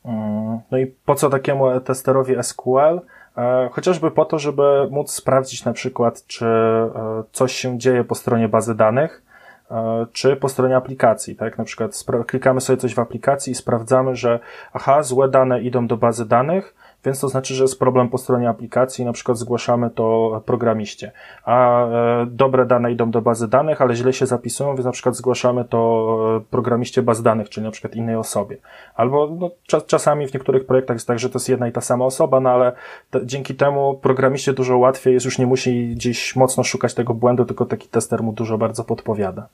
Mm, 0.04 0.58
no 0.70 0.78
i 0.78 0.86
po 0.86 1.14
co 1.14 1.30
takiemu 1.30 1.80
testerowi 1.80 2.34
SQL? 2.42 3.00
E, 3.38 3.68
chociażby 3.72 4.10
po 4.10 4.24
to, 4.24 4.38
żeby 4.38 4.88
móc 4.90 5.12
sprawdzić 5.12 5.64
na 5.64 5.72
przykład, 5.72 6.26
czy 6.26 6.46
e, 6.46 6.90
coś 7.32 7.52
się 7.52 7.78
dzieje 7.78 8.04
po 8.04 8.14
stronie 8.14 8.48
bazy 8.48 8.74
danych, 8.74 9.22
czy 10.12 10.36
po 10.36 10.48
stronie 10.48 10.76
aplikacji, 10.76 11.36
tak? 11.36 11.58
Na 11.58 11.64
przykład 11.64 12.04
klikamy 12.26 12.60
sobie 12.60 12.76
coś 12.76 12.94
w 12.94 12.98
aplikacji 12.98 13.50
i 13.50 13.54
sprawdzamy, 13.54 14.16
że 14.16 14.40
aha, 14.72 15.02
złe 15.02 15.28
dane 15.28 15.60
idą 15.60 15.86
do 15.86 15.96
bazy 15.96 16.26
danych, 16.26 16.74
więc 17.04 17.20
to 17.20 17.28
znaczy, 17.28 17.54
że 17.54 17.64
jest 17.64 17.78
problem 17.78 18.08
po 18.08 18.18
stronie 18.18 18.48
aplikacji, 18.48 19.04
na 19.04 19.12
przykład 19.12 19.38
zgłaszamy 19.38 19.90
to 19.90 20.40
programiście, 20.46 21.12
a 21.44 21.86
e, 21.86 22.26
dobre 22.26 22.66
dane 22.66 22.92
idą 22.92 23.10
do 23.10 23.22
bazy 23.22 23.48
danych, 23.48 23.82
ale 23.82 23.94
źle 23.94 24.12
się 24.12 24.26
zapisują, 24.26 24.74
więc 24.74 24.84
na 24.84 24.92
przykład 24.92 25.16
zgłaszamy 25.16 25.64
to 25.64 26.16
e, 26.36 26.40
programiście 26.50 27.02
baz 27.02 27.22
danych, 27.22 27.48
czyli 27.48 27.64
na 27.66 27.70
przykład 27.70 27.94
innej 27.96 28.16
osobie. 28.16 28.56
Albo 28.94 29.36
no, 29.40 29.50
czas, 29.66 29.86
czasami 29.86 30.28
w 30.28 30.34
niektórych 30.34 30.66
projektach 30.66 30.94
jest 30.94 31.06
tak, 31.06 31.18
że 31.18 31.30
to 31.30 31.38
jest 31.38 31.48
jedna 31.48 31.68
i 31.68 31.72
ta 31.72 31.80
sama 31.80 32.04
osoba, 32.04 32.40
no 32.40 32.50
ale 32.50 32.72
dzięki 33.24 33.54
temu 33.54 33.94
programiście 33.94 34.52
dużo 34.52 34.78
łatwiej 34.78 35.14
jest, 35.14 35.26
już 35.26 35.38
nie 35.38 35.46
musi 35.46 35.88
gdzieś 35.94 36.36
mocno 36.36 36.64
szukać 36.64 36.94
tego 36.94 37.14
błędu, 37.14 37.44
tylko 37.44 37.66
taki 37.66 37.88
tester 37.88 38.22
mu 38.22 38.32
dużo 38.32 38.58
bardzo 38.58 38.84
podpowiada. 38.84 39.48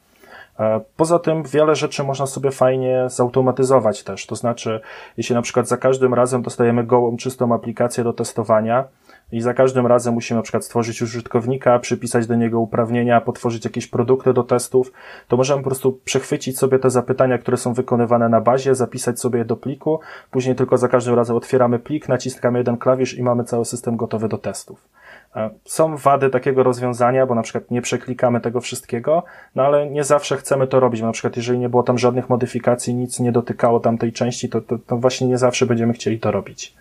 E, 0.61 0.81
poza 0.97 1.19
tym 1.19 1.43
wiele 1.43 1.75
rzeczy 1.75 2.05
można 2.05 2.27
sobie 2.27 2.51
fajnie 2.51 3.05
zautomatyzować 3.07 4.03
też. 4.03 4.27
To 4.27 4.37
znaczy, 4.37 4.81
jeśli 5.17 5.35
na 5.35 5.43
przykład 5.43 5.69
za 5.69 5.77
każdym 5.77 6.15
razem 6.15 6.43
dostajemy 6.43 6.85
gołą, 6.85 7.17
czystą 7.17 7.55
aplikację 7.55 8.05
do 8.05 8.13
testowania 8.13 8.85
i 9.33 9.41
za 9.41 9.55
każdym 9.55 9.87
razem 9.87 10.15
musimy 10.15 10.39
na 10.39 10.43
przykład 10.43 10.65
stworzyć 10.65 11.03
użytkownika, 11.03 11.79
przypisać 11.79 12.27
do 12.27 12.35
niego 12.35 12.61
uprawnienia, 12.61 13.21
potworzyć 13.21 13.65
jakieś 13.65 13.87
produkty 13.87 14.33
do 14.33 14.43
testów, 14.43 14.93
to 15.29 15.37
możemy 15.37 15.63
po 15.63 15.69
prostu 15.71 16.01
przechwycić 16.05 16.59
sobie 16.59 16.79
te 16.79 16.91
zapytania, 16.91 17.39
które 17.39 17.57
są 17.57 17.75
wykonywane 17.75 18.29
na 18.29 18.41
bazie, 18.41 18.75
zapisać 18.75 19.21
sobie 19.21 19.39
je 19.39 19.45
do 19.45 19.57
pliku, 19.57 20.01
później 20.31 20.55
tylko 20.57 20.77
za 20.77 20.89
każdym 20.89 21.15
razem 21.15 21.37
otwieramy 21.37 21.79
plik, 21.79 22.09
naciskamy 22.09 22.59
jeden 22.59 22.77
klawisz 22.77 23.19
i 23.19 23.23
mamy 23.23 23.45
cały 23.45 23.65
system 23.65 23.97
gotowy 23.97 24.29
do 24.29 24.39
testów. 24.39 24.89
E, 25.37 25.51
są 25.65 25.97
wady 25.97 26.31
takiego 26.31 26.63
rozwiązania, 26.63 27.27
bo 27.27 27.35
na 27.35 27.43
przykład 27.43 27.71
nie 27.71 27.83
przeklikamy 27.83 28.41
tego 28.41 28.61
wszystkiego, 28.61 29.23
no 29.55 29.63
ale 29.63 29.91
nie 29.91 30.05
zawsze 30.05 30.37
chcemy 30.37 30.67
to 30.67 30.81
robić. 30.81 31.01
Bo 31.01 31.07
na 31.07 31.13
przykład 31.13 31.37
jeżeli 31.37 31.59
nie 31.59 31.69
było 31.69 31.83
tam 31.83 31.99
żadnych 31.99 32.29
modyfikacji, 32.29 32.95
nic 32.95 33.21
nie 33.21 33.33
dotykało 33.33 33.81
tamtej 33.81 34.13
części, 34.13 34.49
to, 34.49 34.61
to, 34.61 34.79
to 34.79 34.97
właśnie 34.97 35.27
nie 35.27 35.39
zawsze 35.39 35.67
będziemy 35.67 35.93
chcieli 35.93 36.21
to 36.21 36.31
robić. 36.31 36.75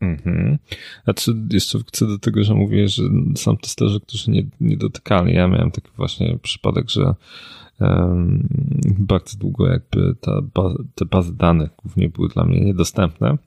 Mhm. 0.00 0.58
Znaczy, 1.04 1.34
jeszcze 1.52 1.78
chcę 1.78 2.06
do 2.06 2.18
tego, 2.18 2.44
że 2.44 2.54
mówię, 2.54 2.88
że 2.88 3.02
są 3.36 3.56
testerzy, 3.56 4.00
którzy 4.00 4.30
nie, 4.30 4.46
nie 4.60 4.76
dotykali. 4.76 5.34
Ja 5.34 5.48
miałem 5.48 5.70
taki 5.70 5.88
właśnie 5.96 6.38
przypadek, 6.42 6.90
że 6.90 7.14
um, 7.80 8.48
bardzo 8.98 9.38
długo 9.38 9.68
jakby 9.68 10.14
ta, 10.20 10.32
te 10.94 11.04
bazy 11.04 11.36
danych 11.36 11.70
głównie 11.82 12.08
były 12.08 12.28
dla 12.28 12.44
mnie 12.44 12.60
niedostępne 12.60 13.38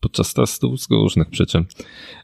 podczas 0.00 0.34
testów 0.34 0.80
z 0.80 0.90
różnych 0.90 1.30
przyczyn. 1.30 1.64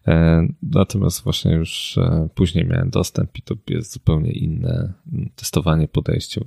E, 0.06 0.46
natomiast 0.62 1.24
właśnie 1.24 1.52
już 1.52 1.98
e, 1.98 2.28
później 2.34 2.66
miałem 2.66 2.90
dostęp 2.90 3.38
i 3.38 3.42
to 3.42 3.54
jest 3.68 3.92
zupełnie 3.92 4.32
inne 4.32 4.92
testowanie, 5.36 5.88
podejście, 5.88 6.40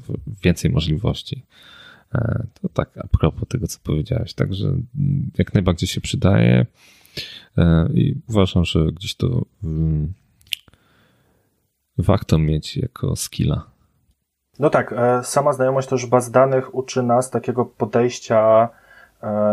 więcej 0.43 0.71
możliwości. 0.71 1.43
E, 2.13 2.43
to 2.61 2.69
tak 2.69 2.97
a 2.97 3.07
propos 3.07 3.47
tego, 3.47 3.67
co 3.67 3.79
powiedziałeś. 3.83 4.33
Także 4.33 4.75
jak 5.37 5.53
najbardziej 5.53 5.87
się 5.87 6.01
przydaje 6.01 6.65
i 7.93 8.15
uważam, 8.29 8.65
że 8.65 8.85
gdzieś 8.85 9.15
to 9.15 9.45
warto 11.97 12.37
mieć 12.37 12.77
jako 12.77 13.15
skilla. 13.15 13.71
No 14.59 14.69
tak, 14.69 14.95
sama 15.23 15.53
znajomość 15.53 15.87
też 15.87 16.05
baz 16.05 16.31
danych 16.31 16.75
uczy 16.75 17.03
nas 17.03 17.29
takiego 17.29 17.65
podejścia 17.65 18.69
E, 18.69 18.84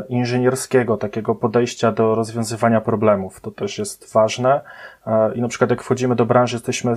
inżynierskiego, 0.09 0.97
takiego 0.97 1.35
podejścia 1.35 1.93
do 1.93 2.15
rozwiązywania 2.15 2.81
problemów. 2.81 3.41
To 3.41 3.51
też 3.51 3.79
jest 3.79 4.13
ważne. 4.13 4.61
E, 5.07 5.35
I 5.35 5.41
na 5.41 5.49
przykład 5.49 5.71
jak 5.71 5.83
wchodzimy 5.83 6.17
do 6.17 6.27
branży, 6.27 6.57
jesteśmy, 6.57 6.93
e, 6.93 6.97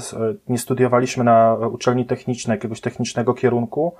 nie 0.49 0.57
studiowaliśmy 0.57 1.23
na 1.23 1.53
uczelni 1.53 2.05
technicznej, 2.05 2.55
jakiegoś 2.55 2.81
technicznego 2.81 3.33
kierunku, 3.33 3.95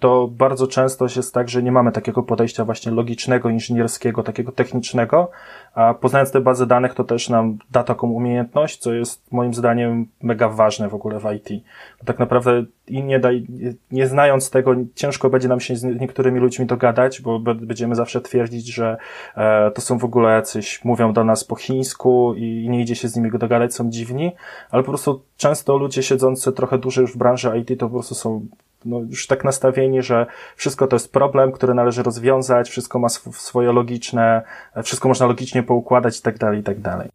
to 0.00 0.28
bardzo 0.30 0.66
często 0.66 1.06
jest 1.16 1.34
tak, 1.34 1.48
że 1.48 1.62
nie 1.62 1.72
mamy 1.72 1.92
takiego 1.92 2.22
podejścia 2.22 2.64
właśnie 2.64 2.92
logicznego, 2.92 3.48
inżynierskiego, 3.48 4.22
takiego 4.22 4.52
technicznego, 4.52 5.30
a 5.74 5.94
poznając 5.94 6.30
te 6.30 6.40
bazy 6.40 6.66
danych, 6.66 6.94
to 6.94 7.04
też 7.04 7.28
nam 7.28 7.58
da 7.70 7.84
taką 7.84 8.10
umiejętność, 8.10 8.78
co 8.78 8.92
jest 8.92 9.32
moim 9.32 9.54
zdaniem 9.54 10.06
mega 10.22 10.48
ważne 10.48 10.88
w 10.88 10.94
ogóle 10.94 11.20
w 11.20 11.32
IT. 11.32 11.64
Bo 11.98 12.04
tak 12.04 12.18
naprawdę 12.18 12.64
i 12.88 13.02
nie, 13.02 13.20
daj, 13.20 13.46
nie 13.90 14.06
znając 14.06 14.50
tego, 14.50 14.74
ciężko 14.94 15.30
będzie 15.30 15.48
nam 15.48 15.60
się 15.60 15.76
z 15.76 15.84
niektórymi 15.84 16.40
ludźmi 16.40 16.66
dogadać, 16.66 17.20
bo 17.20 17.38
będziemy 17.38 17.94
zawsze 17.94 18.20
twierdzić, 18.20 18.74
że 18.74 18.96
e, 19.36 19.70
to 19.70 19.80
są 19.80 19.98
w 19.98 20.04
ogóle 20.04 20.32
jacyś, 20.32 20.84
mówią 20.84 21.12
do 21.12 21.24
nas 21.24 21.44
po 21.44 21.56
chińsku 21.56 22.34
i 22.34 22.68
nie 22.70 22.82
idzie 22.82 22.96
się 22.96 23.08
z 23.08 23.16
nimi 23.16 23.30
dogadać, 23.38 23.74
są 23.74 23.90
dziwni, 23.90 24.32
ale 24.70 24.82
po 24.82 24.88
prostu 24.88 25.22
często 25.36 25.76
ludzie 25.76 26.02
siedzący 26.02 26.52
trochę 26.52 26.78
dłużej 26.78 27.02
już 27.02 27.14
w 27.14 27.18
branży 27.18 27.58
IT 27.58 27.80
to 27.80 27.86
po 27.86 27.92
prostu 27.92 28.14
są 28.14 28.46
no, 28.84 29.00
już 29.00 29.26
tak 29.26 29.44
nastawieni, 29.44 30.02
że 30.02 30.26
wszystko 30.56 30.86
to 30.86 30.96
jest 30.96 31.12
problem, 31.12 31.52
który 31.52 31.74
należy 31.74 32.02
rozwiązać, 32.02 32.68
wszystko 32.68 32.98
ma 32.98 33.06
sw 33.06 33.32
swoje 33.32 33.72
logiczne, 33.72 34.42
wszystko 34.84 35.08
można 35.08 35.26
logicznie 35.26 35.62
poukładać 35.62 36.18
i 36.18 36.22
tak 36.22 36.38
dalej, 36.38 36.60
i 36.60 36.62
tak 36.62 36.80
dalej. 36.80 37.08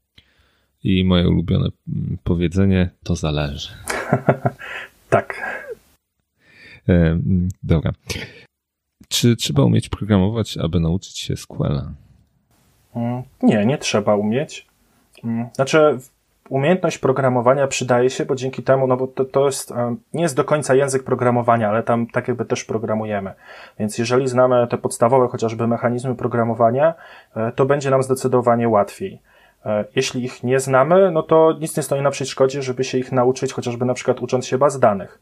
I 0.83 1.03
moje 1.03 1.29
ulubione 1.29 1.69
mm, 1.87 2.17
powiedzenie, 2.23 2.89
to 3.03 3.15
zależy. 3.15 3.69
tak. 5.09 5.60
E, 6.89 7.19
dobra. 7.63 7.91
Czy 9.07 9.35
trzeba 9.35 9.63
umieć 9.63 9.89
programować, 9.89 10.57
aby 10.57 10.79
nauczyć 10.79 11.19
się 11.19 11.37
SQL-a? 11.37 11.91
Mm, 12.95 13.23
nie, 13.43 13.65
nie 13.65 13.77
trzeba 13.77 14.15
umieć. 14.15 14.67
Mm, 15.23 15.49
znaczy, 15.53 15.99
umiejętność 16.49 16.97
programowania 16.97 17.67
przydaje 17.67 18.09
się, 18.09 18.25
bo 18.25 18.35
dzięki 18.35 18.63
temu, 18.63 18.87
no 18.87 18.97
bo 18.97 19.07
to, 19.07 19.25
to 19.25 19.45
jest, 19.45 19.71
e, 19.71 19.95
nie 20.13 20.21
jest 20.23 20.35
do 20.35 20.43
końca 20.43 20.75
język 20.75 21.03
programowania, 21.03 21.69
ale 21.69 21.83
tam 21.83 22.07
tak 22.07 22.27
jakby 22.27 22.45
też 22.45 22.63
programujemy. 22.63 23.33
Więc 23.79 23.97
jeżeli 23.97 24.27
znamy 24.27 24.67
te 24.67 24.77
podstawowe 24.77 25.27
chociażby 25.27 25.67
mechanizmy 25.67 26.15
programowania, 26.15 26.93
e, 27.35 27.51
to 27.51 27.65
będzie 27.65 27.89
nam 27.89 28.03
zdecydowanie 28.03 28.69
łatwiej. 28.69 29.21
Jeśli 29.95 30.23
ich 30.23 30.43
nie 30.43 30.59
znamy, 30.59 31.11
no 31.11 31.23
to 31.23 31.57
nic 31.59 31.77
nie 31.77 31.83
stoi 31.83 32.01
na 32.01 32.11
przeszkodzie, 32.11 32.61
żeby 32.61 32.83
się 32.83 32.97
ich 32.97 33.11
nauczyć, 33.11 33.53
chociażby 33.53 33.85
na 33.85 33.93
przykład 33.93 34.21
ucząc 34.21 34.45
się 34.45 34.57
baz 34.57 34.79
danych. 34.79 35.21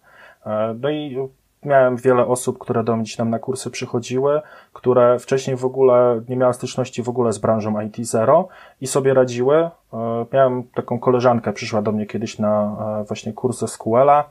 No 0.79 0.89
i 0.89 1.17
miałem 1.65 1.97
wiele 1.97 2.25
osób, 2.25 2.57
które 2.57 2.83
do 2.83 2.95
mnie 2.95 3.05
tam 3.17 3.29
na 3.29 3.39
kursy 3.39 3.71
przychodziły, 3.71 4.41
które 4.73 5.19
wcześniej 5.19 5.57
w 5.57 5.65
ogóle 5.65 6.21
nie 6.29 6.35
miały 6.35 6.53
styczności 6.53 7.03
w 7.03 7.09
ogóle 7.09 7.33
z 7.33 7.37
branżą 7.37 7.81
IT 7.81 7.97
Zero 7.97 8.47
i 8.81 8.87
sobie 8.87 9.13
radziły. 9.13 9.55
E, 9.93 10.25
miałem 10.33 10.63
taką 10.63 10.99
koleżankę, 10.99 11.53
przyszła 11.53 11.81
do 11.81 11.91
mnie 11.91 12.05
kiedyś 12.05 12.39
na 12.39 12.75
e, 13.01 13.03
właśnie 13.03 13.33
kurs 13.33 13.71
SQL-a 13.71 14.23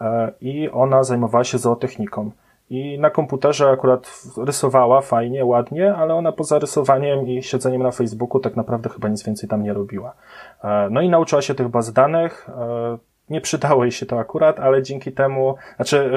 e, 0.00 0.32
i 0.40 0.70
ona 0.70 1.04
zajmowała 1.04 1.44
się 1.44 1.58
zootechniką. 1.58 2.30
I 2.70 2.98
na 2.98 3.10
komputerze 3.10 3.70
akurat 3.70 4.22
rysowała 4.36 5.00
fajnie, 5.00 5.44
ładnie, 5.44 5.94
ale 5.94 6.14
ona 6.14 6.32
poza 6.32 6.58
rysowaniem 6.58 7.26
i 7.26 7.42
siedzeniem 7.42 7.82
na 7.82 7.90
Facebooku 7.90 8.40
tak 8.40 8.56
naprawdę 8.56 8.88
chyba 8.88 9.08
nic 9.08 9.22
więcej 9.22 9.48
tam 9.48 9.62
nie 9.62 9.72
robiła. 9.72 10.14
No 10.90 11.00
i 11.00 11.08
nauczyła 11.08 11.42
się 11.42 11.54
tych 11.54 11.68
baz 11.68 11.92
danych. 11.92 12.48
Nie 13.30 13.40
przydało 13.40 13.84
jej 13.84 13.92
się 13.92 14.06
to 14.06 14.18
akurat, 14.18 14.60
ale 14.60 14.82
dzięki 14.82 15.12
temu, 15.12 15.54
znaczy 15.76 16.10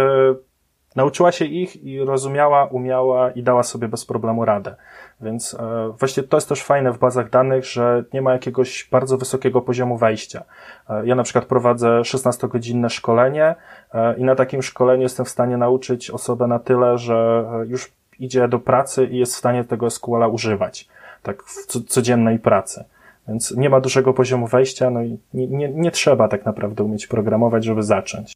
nauczyła 1.00 1.32
się 1.32 1.46
ich 1.46 1.84
i 1.84 2.00
rozumiała, 2.00 2.66
umiała 2.66 3.32
i 3.32 3.44
dała 3.44 3.64
sobie 3.64 3.88
bez 3.88 4.06
problemu 4.06 4.46
radę. 4.46 4.76
Więc 5.22 5.54
e, 5.54 5.94
właśnie 6.00 6.24
to 6.24 6.38
jest 6.38 6.50
też 6.50 6.64
fajne 6.64 6.92
w 6.92 7.00
bazach 7.00 7.30
danych, 7.30 7.66
że 7.66 8.04
nie 8.14 8.22
ma 8.22 8.34
jakiegoś 8.34 8.88
bardzo 8.92 9.18
wysokiego 9.18 9.62
poziomu 9.62 9.98
wejścia. 9.98 10.44
E, 10.90 11.06
ja 11.06 11.16
na 11.16 11.24
przykład 11.24 11.46
prowadzę 11.46 11.88
16-godzinne 12.02 12.90
szkolenie 12.90 13.56
e, 13.94 14.18
i 14.18 14.24
na 14.24 14.36
takim 14.36 14.62
szkoleniu 14.62 15.02
jestem 15.04 15.26
w 15.26 15.30
stanie 15.30 15.58
nauczyć 15.58 16.12
osobę 16.12 16.48
na 16.48 16.60
tyle, 16.60 16.98
że 16.98 17.46
już 17.68 17.92
idzie 18.20 18.48
do 18.48 18.60
pracy 18.60 19.06
i 19.06 19.18
jest 19.18 19.34
w 19.34 19.38
stanie 19.38 19.64
tego 19.64 19.90
SQL-a 19.90 20.28
używać. 20.28 20.88
Tak 21.24 21.44
w 21.44 21.66
codziennej 21.88 22.40
pracy. 22.40 22.84
Więc 23.28 23.52
nie 23.52 23.70
ma 23.70 23.82
dużego 23.82 24.14
poziomu 24.14 24.48
wejścia, 24.48 24.90
no 24.90 25.04
i 25.04 25.18
nie, 25.34 25.48
nie, 25.48 25.70
nie 25.70 25.92
trzeba 25.92 26.28
tak 26.28 26.46
naprawdę 26.46 26.84
umieć 26.84 27.08
programować, 27.08 27.66
żeby 27.66 27.84
zacząć. 27.84 28.34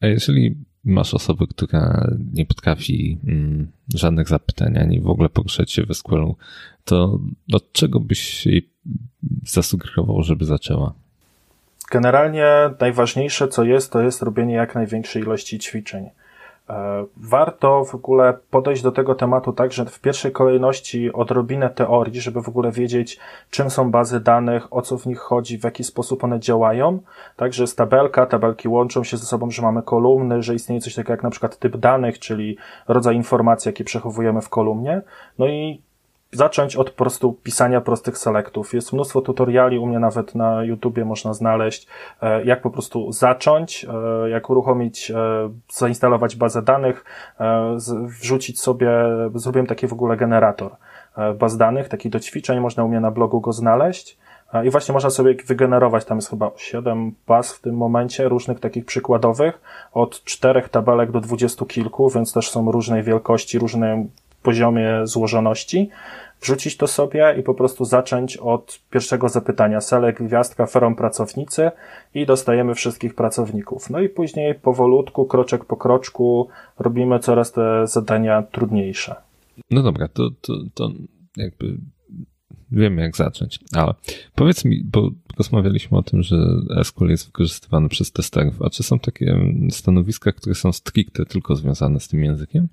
A 0.00 0.06
jeżeli 0.06 0.56
masz 0.84 1.14
osobę, 1.14 1.46
która 1.50 2.10
nie 2.34 2.46
potrafi 2.46 3.18
mm, 3.26 3.70
żadnych 3.94 4.28
zapytań, 4.28 4.78
ani 4.78 5.00
w 5.00 5.08
ogóle 5.08 5.28
poruszać 5.28 5.72
się 5.72 5.82
w 5.82 5.94
SQL-u, 5.94 6.36
to 6.84 7.18
od 7.52 7.72
czego 7.72 8.00
byś 8.00 8.46
jej 8.46 8.70
zasugerował, 9.46 10.22
żeby 10.22 10.44
zaczęła? 10.44 10.94
Generalnie 11.90 12.46
najważniejsze, 12.80 13.48
co 13.48 13.64
jest, 13.64 13.92
to 13.92 14.00
jest 14.00 14.22
robienie 14.22 14.54
jak 14.54 14.74
największej 14.74 15.22
ilości 15.22 15.58
ćwiczeń. 15.58 16.10
E, 16.70 17.04
warto 17.16 17.84
w 17.84 17.94
ogóle 17.94 18.38
podejść 18.50 18.82
do 18.82 18.92
tego 18.92 19.14
tematu 19.14 19.52
tak, 19.52 19.72
że 19.72 19.84
w 19.84 20.00
pierwszej 20.00 20.32
kolejności 20.32 21.12
odrobinę 21.12 21.70
teorii, 21.70 22.20
żeby 22.20 22.42
w 22.42 22.48
ogóle 22.48 22.72
wiedzieć, 22.72 23.18
czym 23.50 23.70
są 23.70 23.90
bazy 23.90 24.20
danych, 24.20 24.72
o 24.72 24.82
co 24.82 24.98
w 24.98 25.06
nich 25.06 25.18
chodzi, 25.18 25.58
w 25.58 25.64
jaki 25.64 25.84
sposób 25.84 26.24
one 26.24 26.40
działają. 26.40 27.00
Także 27.36 27.62
jest 27.62 27.76
tabelka, 27.76 28.26
tabelki 28.26 28.68
łączą 28.68 29.04
się 29.04 29.16
ze 29.16 29.26
sobą, 29.26 29.50
że 29.50 29.62
mamy 29.62 29.82
kolumny, 29.82 30.42
że 30.42 30.54
istnieje 30.54 30.80
coś 30.80 30.94
takiego 30.94 31.12
jak 31.12 31.22
na 31.22 31.30
przykład 31.30 31.58
typ 31.58 31.76
danych, 31.76 32.18
czyli 32.18 32.56
rodzaj 32.88 33.16
informacji, 33.16 33.68
jakie 33.68 33.84
przechowujemy 33.84 34.40
w 34.40 34.48
kolumnie. 34.48 35.02
No 35.38 35.46
i 35.46 35.82
zacząć 36.32 36.76
od 36.76 36.90
po 36.90 36.96
prostu 36.96 37.32
pisania 37.32 37.80
prostych 37.80 38.18
selektów. 38.18 38.74
Jest 38.74 38.92
mnóstwo 38.92 39.20
tutoriali, 39.20 39.78
u 39.78 39.86
mnie 39.86 39.98
nawet 39.98 40.34
na 40.34 40.64
YouTubie 40.64 41.04
można 41.04 41.34
znaleźć, 41.34 41.86
e, 42.22 42.44
jak 42.44 42.62
po 42.62 42.70
prostu 42.70 43.12
zacząć, 43.12 43.86
e, 44.24 44.30
jak 44.30 44.50
uruchomić, 44.50 45.10
e, 45.10 45.14
zainstalować 45.72 46.36
bazę 46.36 46.62
danych, 46.62 47.04
wrzucić 48.20 48.60
sobie, 48.60 48.90
zrobiłem 49.34 49.66
taki 49.66 49.86
w 49.86 49.92
ogóle 49.92 50.16
generator 50.16 50.70
baz 51.38 51.56
danych, 51.56 51.88
taki 51.88 52.10
do 52.10 52.20
ćwiczeń, 52.20 52.60
można 52.60 52.84
u 52.84 52.88
mnie 52.88 53.00
na 53.00 53.10
blogu 53.10 53.40
go 53.40 53.52
znaleźć. 53.52 54.18
I 54.64 54.70
właśnie 54.70 54.92
można 54.92 55.10
sobie 55.10 55.34
wygenerować, 55.46 56.04
tam 56.04 56.18
jest 56.18 56.30
chyba 56.30 56.50
7 56.56 57.14
baz 57.26 57.52
w 57.52 57.60
tym 57.60 57.76
momencie, 57.76 58.28
różnych 58.28 58.60
takich 58.60 58.84
przykładowych, 58.84 59.60
od 59.92 60.24
czterech 60.24 60.68
tabelek 60.68 61.10
do 61.10 61.20
dwudziestu 61.20 61.66
kilku, 61.66 62.10
więc 62.10 62.32
też 62.32 62.50
są 62.50 62.72
różnej 62.72 63.02
wielkości, 63.02 63.58
różnym 63.58 64.08
poziomie 64.42 65.00
złożoności 65.04 65.90
wrzucić 66.42 66.76
to 66.76 66.86
sobie 66.86 67.34
i 67.40 67.42
po 67.42 67.54
prostu 67.54 67.84
zacząć 67.84 68.36
od 68.36 68.80
pierwszego 68.90 69.28
zapytania. 69.28 69.80
Selek, 69.80 70.22
gwiazdka, 70.22 70.66
ferom 70.66 70.96
pracownicy 70.96 71.70
i 72.14 72.26
dostajemy 72.26 72.74
wszystkich 72.74 73.14
pracowników. 73.14 73.90
No 73.90 74.00
i 74.00 74.08
później 74.08 74.54
powolutku, 74.54 75.26
kroczek 75.26 75.64
po 75.64 75.76
kroczku 75.76 76.48
robimy 76.78 77.18
coraz 77.18 77.52
te 77.52 77.86
zadania 77.86 78.42
trudniejsze. 78.42 79.14
No 79.70 79.82
dobra, 79.82 80.08
to, 80.08 80.30
to, 80.40 80.52
to 80.74 80.90
jakby 81.36 81.76
wiemy 82.70 83.02
jak 83.02 83.16
zacząć, 83.16 83.58
ale 83.72 83.94
powiedz 84.34 84.64
mi, 84.64 84.84
bo 84.84 85.10
rozmawialiśmy 85.38 85.98
o 85.98 86.02
tym, 86.02 86.22
że 86.22 86.36
SQL 86.82 87.08
jest 87.08 87.26
wykorzystywany 87.26 87.88
przez 87.88 88.12
testerów, 88.12 88.62
a 88.62 88.70
czy 88.70 88.82
są 88.82 88.98
takie 88.98 89.36
stanowiska, 89.70 90.32
które 90.32 90.54
są 90.54 90.72
stricte 90.72 91.24
tylko 91.24 91.56
związane 91.56 92.00
z 92.00 92.08
tym 92.08 92.24
językiem? 92.24 92.68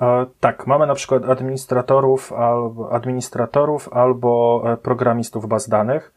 E, 0.00 0.26
tak, 0.40 0.66
mamy 0.66 0.86
na 0.86 0.94
przykład 0.94 1.24
administratorów 1.24 2.32
albo, 2.32 2.92
administratorów 2.92 3.88
albo 3.92 4.62
e, 4.66 4.76
programistów 4.76 5.48
baz 5.48 5.68
danych. 5.68 6.12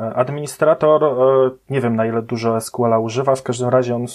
E, 0.00 0.14
administrator, 0.14 1.04
e, 1.04 1.50
nie 1.70 1.80
wiem 1.80 1.96
na 1.96 2.06
ile 2.06 2.22
dużo 2.22 2.60
SQL-a 2.60 2.98
używa, 2.98 3.34
w 3.34 3.42
każdym 3.42 3.68
razie 3.68 3.96
on 3.96 4.06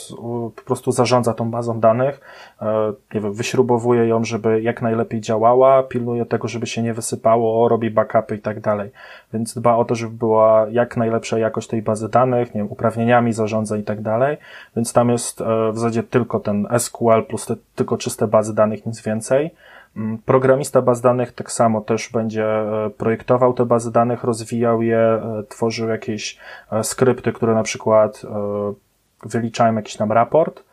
po 0.56 0.62
prostu 0.66 0.92
zarządza 0.92 1.34
tą 1.34 1.52
bazą 1.52 1.80
danych, 1.80 2.22
e, 2.62 2.94
nie 3.14 3.22
wiem, 3.22 3.34
wyśrubowuje 3.34 4.08
ją, 4.08 4.24
żeby 4.24 4.62
jak 4.62 4.82
najlepiej 4.82 5.22
działała, 5.22 5.84
pilnuje 5.84 6.26
tego, 6.26 6.48
żeby 6.48 6.68
się 6.68 6.82
nie 6.82 6.94
wysypało, 6.94 7.70
robi 7.70 7.92
backupy 7.92 8.36
i 8.36 8.40
tak 8.40 8.60
dalej. 8.60 8.92
Więc 9.34 9.54
dba 9.54 9.76
o 9.76 9.86
to, 9.86 9.96
żeby 9.96 10.18
była 10.18 10.66
jak 10.72 10.98
najlepsza 10.98 11.40
jakość 11.40 11.68
tej 11.68 11.82
bazy 11.82 12.10
danych, 12.10 12.56
nie 12.56 12.62
wiem, 12.62 12.72
uprawnieniami 12.72 13.34
zarządza 13.34 13.78
i 13.78 13.84
tak 13.84 14.02
dalej. 14.02 14.38
Więc 14.76 14.94
tam 14.94 15.10
jest 15.10 15.44
w 15.72 15.78
zasadzie 15.78 16.04
tylko 16.04 16.40
ten 16.40 16.68
SQL 16.78 17.24
plus 17.30 17.46
te, 17.46 17.56
tylko 17.76 17.98
czyste 17.98 18.28
bazy 18.28 18.56
danych, 18.56 18.86
nic 18.86 19.02
więcej. 19.02 19.52
Mm, 19.98 20.18
programista 20.18 20.82
baz 20.82 21.02
danych 21.02 21.32
tak 21.32 21.52
samo 21.52 21.82
też 21.82 22.10
będzie 22.10 22.46
e, 22.46 22.90
projektował 22.98 23.54
te 23.54 23.66
bazy 23.66 23.92
danych, 23.92 24.24
rozwijał 24.24 24.82
je, 24.82 24.98
e, 24.98 25.44
tworzył 25.50 25.90
jakieś 25.90 26.38
e, 26.72 26.84
skrypty, 26.84 27.34
które 27.34 27.54
na 27.54 27.64
przykład 27.64 28.22
wyliczają 29.26 29.76
jakiś 29.76 29.96
tam 29.98 30.12
raport. 30.12 30.64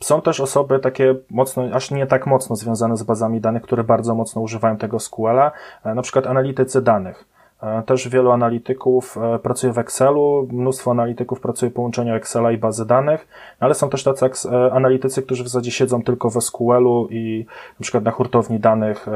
Są 0.00 0.22
też 0.22 0.40
osoby 0.40 0.78
takie 0.78 1.14
mocno, 1.30 1.62
aż 1.72 1.90
nie 1.90 2.06
tak 2.06 2.26
mocno 2.26 2.56
związane 2.56 2.96
z 2.96 3.02
bazami 3.02 3.40
danych, 3.40 3.62
które 3.62 3.84
bardzo 3.84 4.14
mocno 4.14 4.42
używają 4.42 4.76
tego 4.76 4.98
SQL-a, 5.00 5.52
na 5.94 6.02
przykład 6.02 6.26
analitycy 6.26 6.82
danych. 6.82 7.24
E, 7.62 7.82
też 7.82 8.08
wielu 8.08 8.30
analityków 8.30 9.16
e, 9.16 9.38
pracuje 9.38 9.72
w 9.72 9.78
Excelu, 9.78 10.48
mnóstwo 10.52 10.90
analityków 10.90 11.40
pracuje 11.40 11.70
połączeniu 11.70 12.14
Excela 12.14 12.52
i 12.52 12.58
bazy 12.58 12.86
danych, 12.86 13.28
no 13.60 13.64
ale 13.64 13.74
są 13.74 13.90
też 13.90 14.04
tacy 14.04 14.48
e, 14.48 14.72
analitycy, 14.72 15.22
którzy 15.22 15.44
w 15.44 15.48
zasadzie 15.48 15.70
siedzą 15.70 16.02
tylko 16.02 16.30
w 16.30 16.44
SQL-u 16.44 17.08
i 17.10 17.46
na 17.78 17.82
przykład 17.82 18.04
na 18.04 18.10
hurtowni 18.10 18.60
danych 18.60 19.06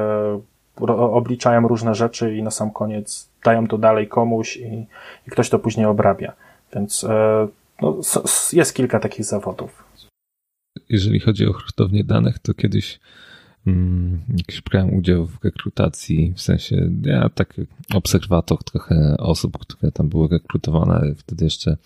obliczają 0.96 1.68
różne 1.68 1.94
rzeczy 1.94 2.36
i 2.36 2.42
na 2.42 2.50
sam 2.50 2.70
koniec 2.70 3.28
dają 3.44 3.68
to 3.68 3.78
dalej 3.78 4.08
komuś 4.08 4.56
i, 4.56 4.86
i 5.26 5.30
ktoś 5.30 5.50
to 5.50 5.58
później 5.58 5.86
obrabia. 5.86 6.32
Więc 6.74 7.06
no, 7.82 8.00
jest 8.52 8.74
kilka 8.74 9.00
takich 9.00 9.24
zawodów. 9.24 9.84
Jeżeli 10.88 11.20
chodzi 11.20 11.46
o 11.46 11.52
hurtownię 11.52 12.04
danych, 12.04 12.38
to 12.38 12.54
kiedyś 12.54 13.00
jakiś 14.28 14.60
brałem 14.60 14.94
udział 14.94 15.26
w 15.26 15.44
rekrutacji, 15.44 16.32
w 16.36 16.40
sensie 16.40 16.90
ja 17.02 17.28
tak 17.28 17.54
obserwator 17.94 18.64
trochę 18.64 19.16
osób, 19.18 19.58
które 19.58 19.92
tam 19.92 20.08
były 20.08 20.28
rekrutowane, 20.28 21.14
wtedy 21.16 21.44
jeszcze 21.44 21.76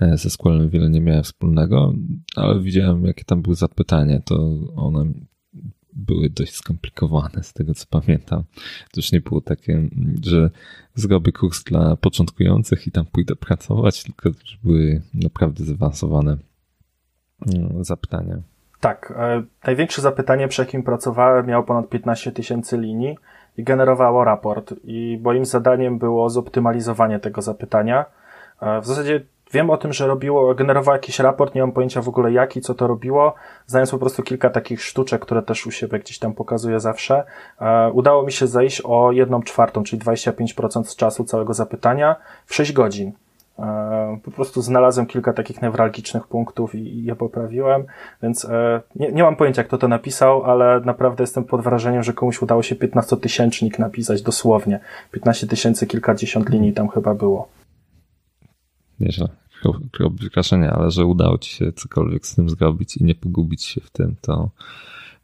e, 0.00 0.18
ze 0.18 0.30
Squallem 0.30 0.70
wiele 0.70 0.90
nie 0.90 1.00
miałem 1.00 1.22
wspólnego, 1.22 1.94
ale 2.36 2.60
widziałem 2.60 3.04
jakie 3.04 3.24
tam 3.24 3.42
były 3.42 3.56
zapytania, 3.56 4.20
to 4.20 4.58
one 4.76 5.12
były 5.92 6.30
dość 6.30 6.54
skomplikowane 6.54 7.42
z 7.42 7.52
tego 7.52 7.74
co 7.74 7.86
pamiętam. 7.90 8.44
To 8.92 8.96
już 8.96 9.12
nie 9.12 9.20
było 9.20 9.40
takie, 9.40 9.88
że 10.24 10.50
zrobię 10.94 11.32
kurs 11.32 11.64
dla 11.64 11.96
początkujących 11.96 12.86
i 12.86 12.90
tam 12.90 13.06
pójdę 13.06 13.36
pracować, 13.36 14.02
tylko 14.02 14.30
były 14.62 15.02
naprawdę 15.14 15.64
zaawansowane 15.64 16.36
mm, 17.46 17.84
zapytania. 17.84 18.42
Tak. 18.80 19.12
E, 19.16 19.42
największe 19.66 20.02
zapytanie, 20.02 20.48
przy 20.48 20.62
jakim 20.62 20.82
pracowałem, 20.82 21.46
miało 21.46 21.64
ponad 21.64 21.88
15 21.88 22.32
tysięcy 22.32 22.78
linii 22.78 23.18
i 23.56 23.64
generowało 23.64 24.24
raport. 24.24 24.74
I 24.84 25.20
moim 25.22 25.44
zadaniem 25.44 25.98
było 25.98 26.30
zoptymalizowanie 26.30 27.18
tego 27.18 27.42
zapytania. 27.42 28.04
E, 28.60 28.80
w 28.80 28.86
zasadzie 28.86 29.20
wiem 29.52 29.70
o 29.70 29.76
tym, 29.76 29.92
że 29.92 30.06
robiło, 30.06 30.54
generowało 30.54 30.94
jakiś 30.96 31.18
raport, 31.18 31.54
nie 31.54 31.60
mam 31.60 31.72
pojęcia 31.72 32.02
w 32.02 32.08
ogóle 32.08 32.32
jaki, 32.32 32.60
co 32.60 32.74
to 32.74 32.86
robiło, 32.86 33.34
znając 33.66 33.90
po 33.90 33.98
prostu 33.98 34.22
kilka 34.22 34.50
takich 34.50 34.82
sztuczek, 34.82 35.22
które 35.22 35.42
też 35.42 35.66
u 35.66 35.70
siebie 35.70 35.98
gdzieś 35.98 36.18
tam 36.18 36.34
pokazuję 36.34 36.80
zawsze. 36.80 37.24
E, 37.60 37.90
udało 37.90 38.22
mi 38.22 38.32
się 38.32 38.46
zejść 38.46 38.82
o 38.84 39.12
jedną 39.12 39.42
czwartą, 39.42 39.82
czyli 39.82 40.02
25% 40.02 40.84
z 40.84 40.96
czasu 40.96 41.24
całego 41.24 41.54
zapytania 41.54 42.16
w 42.46 42.54
6 42.54 42.72
godzin. 42.72 43.12
E, 43.60 44.20
po 44.22 44.30
prostu 44.30 44.62
znalazłem 44.62 45.06
kilka 45.06 45.32
takich 45.32 45.62
newralgicznych 45.62 46.26
punktów 46.26 46.74
i, 46.74 47.04
je 47.04 47.16
poprawiłem, 47.16 47.84
więc 48.22 48.44
e, 48.44 48.80
nie, 48.96 49.12
nie 49.12 49.22
mam 49.22 49.36
pojęcia, 49.36 49.64
kto 49.64 49.78
to 49.78 49.88
napisał, 49.88 50.44
ale 50.44 50.80
naprawdę 50.84 51.22
jestem 51.22 51.44
pod 51.44 51.60
wrażeniem, 51.60 52.02
że 52.02 52.12
komuś 52.12 52.42
udało 52.42 52.62
się 52.62 52.74
15-tysięcznik 52.74 53.78
napisać 53.78 54.22
dosłownie. 54.22 54.80
15 55.12 55.46
tysięcy, 55.46 55.86
kilkadziesiąt 55.86 56.48
linii 56.50 56.72
tam 56.72 56.88
chyba 56.88 57.14
było. 57.14 57.48
Nieźle. 59.00 59.28
Wrażenie, 60.34 60.70
ale 60.70 60.90
że 60.90 61.06
udało 61.06 61.38
ci 61.38 61.50
się 61.50 61.72
cokolwiek 61.72 62.26
z 62.26 62.34
tym 62.34 62.50
zrobić 62.50 62.96
i 62.96 63.04
nie 63.04 63.14
pogubić 63.14 63.64
się 63.64 63.80
w 63.80 63.90
tym, 63.90 64.16
to 64.20 64.50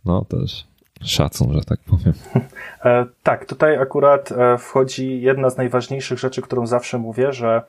no 0.05 0.25
też 0.25 0.67
szacun, 1.05 1.53
że 1.53 1.65
tak 1.65 1.79
powiem. 1.81 2.15
E, 2.85 3.07
tak, 3.23 3.45
tutaj 3.45 3.77
akurat 3.77 4.33
wchodzi 4.59 5.21
jedna 5.21 5.51
z 5.51 5.57
najważniejszych 5.57 6.19
rzeczy, 6.19 6.43
którą 6.43 6.67
zawsze 6.67 6.99
mówię, 6.99 7.33
że 7.33 7.63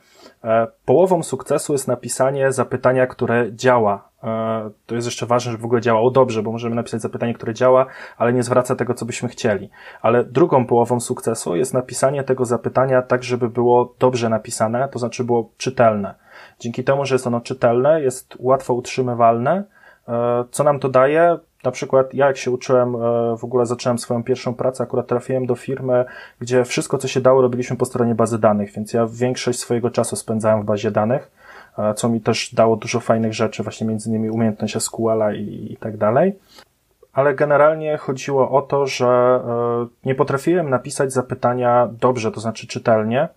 E, 0.43 0.67
połową 0.85 1.23
sukcesu 1.23 1.73
jest 1.73 1.87
napisanie 1.87 2.51
zapytania, 2.51 3.07
które 3.07 3.53
działa. 3.53 4.09
E, 4.23 4.69
to 4.85 4.95
jest 4.95 5.07
jeszcze 5.07 5.25
ważne, 5.25 5.51
żeby 5.51 5.61
w 5.61 5.65
ogóle 5.65 5.81
działało 5.81 6.11
dobrze, 6.11 6.43
bo 6.43 6.51
możemy 6.51 6.75
napisać 6.75 7.01
zapytanie, 7.01 7.33
które 7.33 7.53
działa, 7.53 7.85
ale 8.17 8.33
nie 8.33 8.43
zwraca 8.43 8.75
tego, 8.75 8.93
co 8.93 9.05
byśmy 9.05 9.29
chcieli. 9.29 9.69
Ale 10.01 10.23
drugą 10.23 10.65
połową 10.65 10.99
sukcesu 10.99 11.55
jest 11.55 11.73
napisanie 11.73 12.23
tego 12.23 12.45
zapytania 12.45 13.01
tak, 13.01 13.23
żeby 13.23 13.49
było 13.49 13.95
dobrze 13.99 14.29
napisane, 14.29 14.89
to 14.91 14.99
znaczy 14.99 15.23
było 15.23 15.49
czytelne. 15.57 16.15
Dzięki 16.59 16.83
temu, 16.83 17.05
że 17.05 17.15
jest 17.15 17.27
ono 17.27 17.41
czytelne, 17.41 18.01
jest 18.01 18.35
łatwo 18.39 18.73
utrzymywalne. 18.73 19.63
E, 20.07 20.43
co 20.51 20.63
nam 20.63 20.79
to 20.79 20.89
daje? 20.89 21.37
Na 21.63 21.72
przykład 21.72 22.13
ja 22.13 22.28
jak 22.28 22.38
się 22.38 22.52
uczyłem, 22.52 22.96
e, 22.96 23.00
w 23.38 23.43
ogóle 23.43 23.65
zacząłem 23.65 24.00
swoją 24.00 24.24
pierwszą 24.24 24.54
pracę, 24.54 24.84
akurat 24.84 25.08
trafiłem 25.08 25.46
do 25.46 25.56
firmy, 25.56 26.06
gdzie 26.39 26.65
wszystko 26.65 26.98
co 26.98 27.08
się 27.08 27.22
dało 27.22 27.41
robiliśmy 27.41 27.78
po 27.78 27.86
stronie 27.86 28.15
bazy 28.15 28.39
danych, 28.39 28.72
więc 28.72 28.93
ja 28.93 29.08
większość 29.12 29.60
swojego 29.60 29.89
czasu 29.89 30.15
spędzałem 30.15 30.62
w 30.62 30.65
bazie 30.65 30.91
danych, 30.91 31.32
e, 31.78 31.93
co 31.93 32.10
mi 32.10 32.22
też 32.22 32.54
dało 32.54 32.76
dużo 32.76 33.00
fajnych 33.00 33.34
rzeczy, 33.34 33.63
właśnie 33.63 33.88
między 33.88 34.10
innymi 34.10 34.30
umiejętność 34.30 34.82
SQL-a 34.84 35.34
i, 35.34 35.67
i 35.72 35.78
tak 35.78 35.98
dalej. 35.98 36.39
Ale 37.13 37.36
generalnie 37.36 37.98
chodziło 37.98 38.52
o 38.52 38.62
to, 38.62 38.88
że 38.88 39.08
e, 39.08 39.88
nie 40.06 40.15
potrafiłem 40.15 40.70
napisać 40.70 41.13
zapytania 41.13 41.89
dobrze, 42.00 42.32
to 42.32 42.39
znaczy 42.39 42.67
czytelnie, 42.67 43.28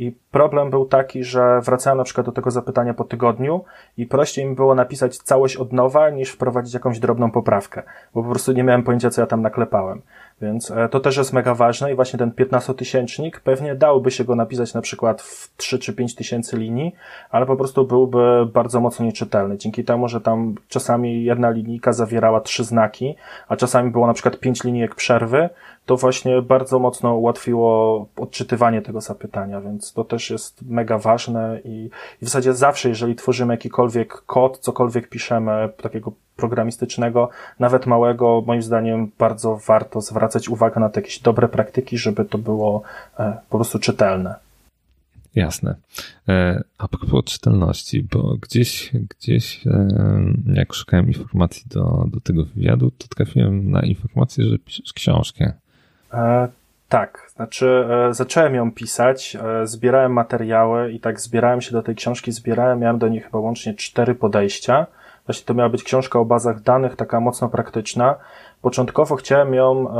i 0.00 0.12
problem 0.30 0.70
był 0.70 0.84
taki, 0.84 1.24
że 1.24 1.60
wracałem 1.60 1.98
na 1.98 2.04
przykład 2.04 2.26
do 2.26 2.32
tego 2.32 2.50
zapytania 2.50 2.94
po 2.94 3.04
tygodniu 3.04 3.64
i 3.96 4.06
prościej 4.06 4.46
mi 4.46 4.54
było 4.54 4.74
napisać 4.74 5.16
całość 5.16 5.56
od 5.56 5.72
nowa, 5.72 6.10
niż 6.10 6.30
wprowadzić 6.30 6.74
jakąś 6.74 6.98
drobną 6.98 7.30
poprawkę, 7.30 7.82
bo 8.14 8.22
po 8.22 8.30
prostu 8.30 8.52
nie 8.52 8.64
miałem 8.64 8.82
pojęcia, 8.82 9.10
co 9.10 9.20
ja 9.20 9.26
tam 9.26 9.42
naklepałem. 9.42 10.02
Więc 10.42 10.70
e, 10.70 10.88
to 10.88 11.00
też 11.00 11.16
jest 11.16 11.32
mega 11.32 11.54
ważne 11.54 11.92
i 11.92 11.94
właśnie 11.94 12.18
ten 12.18 12.30
15-tysięcznik 12.30 13.40
pewnie 13.40 13.74
dałoby 13.74 14.10
się 14.10 14.24
go 14.24 14.34
napisać 14.34 14.74
na 14.74 14.80
przykład 14.80 15.22
w 15.22 15.56
3 15.56 15.78
czy 15.78 15.92
5 15.92 16.14
tysięcy 16.14 16.56
linii, 16.56 16.94
ale 17.30 17.46
po 17.46 17.56
prostu 17.56 17.86
byłby 17.86 18.46
bardzo 18.46 18.80
mocno 18.80 19.04
nieczytelny. 19.04 19.58
Dzięki 19.58 19.84
temu, 19.84 20.08
że 20.08 20.20
tam 20.20 20.54
czasami 20.68 21.24
jedna 21.24 21.50
linijka 21.50 21.92
zawierała 21.92 22.40
trzy 22.40 22.64
znaki, 22.64 23.16
a 23.48 23.56
czasami 23.56 23.90
było 23.90 24.06
na 24.06 24.12
przykład 24.12 24.38
5 24.38 24.64
linijek 24.64 24.94
przerwy, 24.94 25.48
to 25.90 25.96
właśnie 25.96 26.42
bardzo 26.42 26.78
mocno 26.78 27.14
ułatwiło 27.14 28.06
odczytywanie 28.16 28.82
tego 28.82 29.00
zapytania, 29.00 29.60
więc 29.60 29.92
to 29.92 30.04
też 30.04 30.30
jest 30.30 30.62
mega 30.62 30.98
ważne 30.98 31.60
i, 31.64 31.90
i 32.22 32.24
w 32.24 32.28
zasadzie 32.28 32.54
zawsze, 32.54 32.88
jeżeli 32.88 33.14
tworzymy 33.14 33.54
jakikolwiek 33.54 34.22
kod, 34.26 34.58
cokolwiek 34.58 35.08
piszemy 35.08 35.68
takiego 35.82 36.12
programistycznego, 36.36 37.28
nawet 37.58 37.86
małego, 37.86 38.42
moim 38.46 38.62
zdaniem 38.62 39.10
bardzo 39.18 39.60
warto 39.66 40.00
zwracać 40.00 40.48
uwagę 40.48 40.80
na 40.80 40.88
te 40.88 41.00
jakieś 41.00 41.18
dobre 41.18 41.48
praktyki, 41.48 41.98
żeby 41.98 42.24
to 42.24 42.38
było 42.38 42.82
e, 43.18 43.36
po 43.50 43.58
prostu 43.58 43.78
czytelne. 43.78 44.34
Jasne. 45.34 45.74
E, 46.28 46.62
a 46.78 46.88
propos 46.88 47.24
czytelności, 47.24 48.02
bo 48.02 48.36
gdzieś, 48.36 48.92
gdzieś 48.92 49.66
e, 49.66 49.88
jak 50.46 50.74
szukałem 50.74 51.06
informacji 51.06 51.64
do, 51.66 52.04
do 52.12 52.20
tego 52.20 52.44
wywiadu, 52.44 52.90
to 52.90 53.08
trafiłem 53.08 53.70
na 53.70 53.80
informację, 53.80 54.44
że 54.44 54.58
piszesz 54.58 54.92
książkę. 54.92 55.52
E, 56.14 56.48
tak, 56.88 57.30
znaczy 57.36 57.86
e, 57.90 58.14
zacząłem 58.14 58.54
ją 58.54 58.72
pisać, 58.72 59.36
e, 59.36 59.66
zbierałem 59.66 60.12
materiały 60.12 60.92
i 60.92 61.00
tak 61.00 61.20
zbierałem 61.20 61.60
się 61.60 61.72
do 61.72 61.82
tej 61.82 61.94
książki, 61.94 62.32
zbierałem, 62.32 62.78
miałem 62.78 62.98
do 62.98 63.08
niej 63.08 63.20
chyba 63.20 63.38
łącznie 63.38 63.74
cztery 63.74 64.14
podejścia. 64.14 64.86
Właśnie 65.26 65.46
to 65.46 65.54
miała 65.54 65.68
być 65.68 65.82
książka 65.82 66.18
o 66.18 66.24
bazach 66.24 66.60
danych, 66.62 66.96
taka 66.96 67.20
mocno 67.20 67.48
praktyczna. 67.48 68.14
Początkowo 68.62 69.16
chciałem 69.16 69.54
ją 69.54 69.94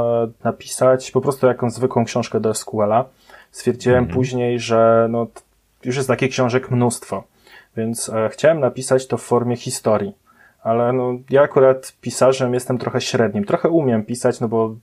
napisać 0.44 1.10
po 1.10 1.20
prostu 1.20 1.46
jakąś 1.46 1.72
zwykłą 1.72 2.04
książkę 2.04 2.40
do 2.40 2.54
SQL-a. 2.54 3.04
Stwierdziłem 3.50 3.98
mhm. 3.98 4.14
później, 4.14 4.60
że 4.60 5.06
no, 5.10 5.26
już 5.84 5.96
jest 5.96 6.08
takich 6.08 6.30
książek 6.30 6.70
mnóstwo, 6.70 7.24
więc 7.76 8.10
chciałem 8.30 8.60
napisać 8.60 9.06
to 9.06 9.16
w 9.16 9.22
formie 9.22 9.56
historii. 9.56 10.14
Ale 10.62 10.92
no, 10.92 11.12
ja 11.30 11.42
akurat 11.42 11.92
pisarzem 12.00 12.54
jestem 12.54 12.78
trochę 12.78 13.00
średnim. 13.00 13.44
Trochę 13.44 13.68
umiem 13.68 14.04
pisać, 14.04 14.40
no 14.40 14.48
bo 14.48 14.74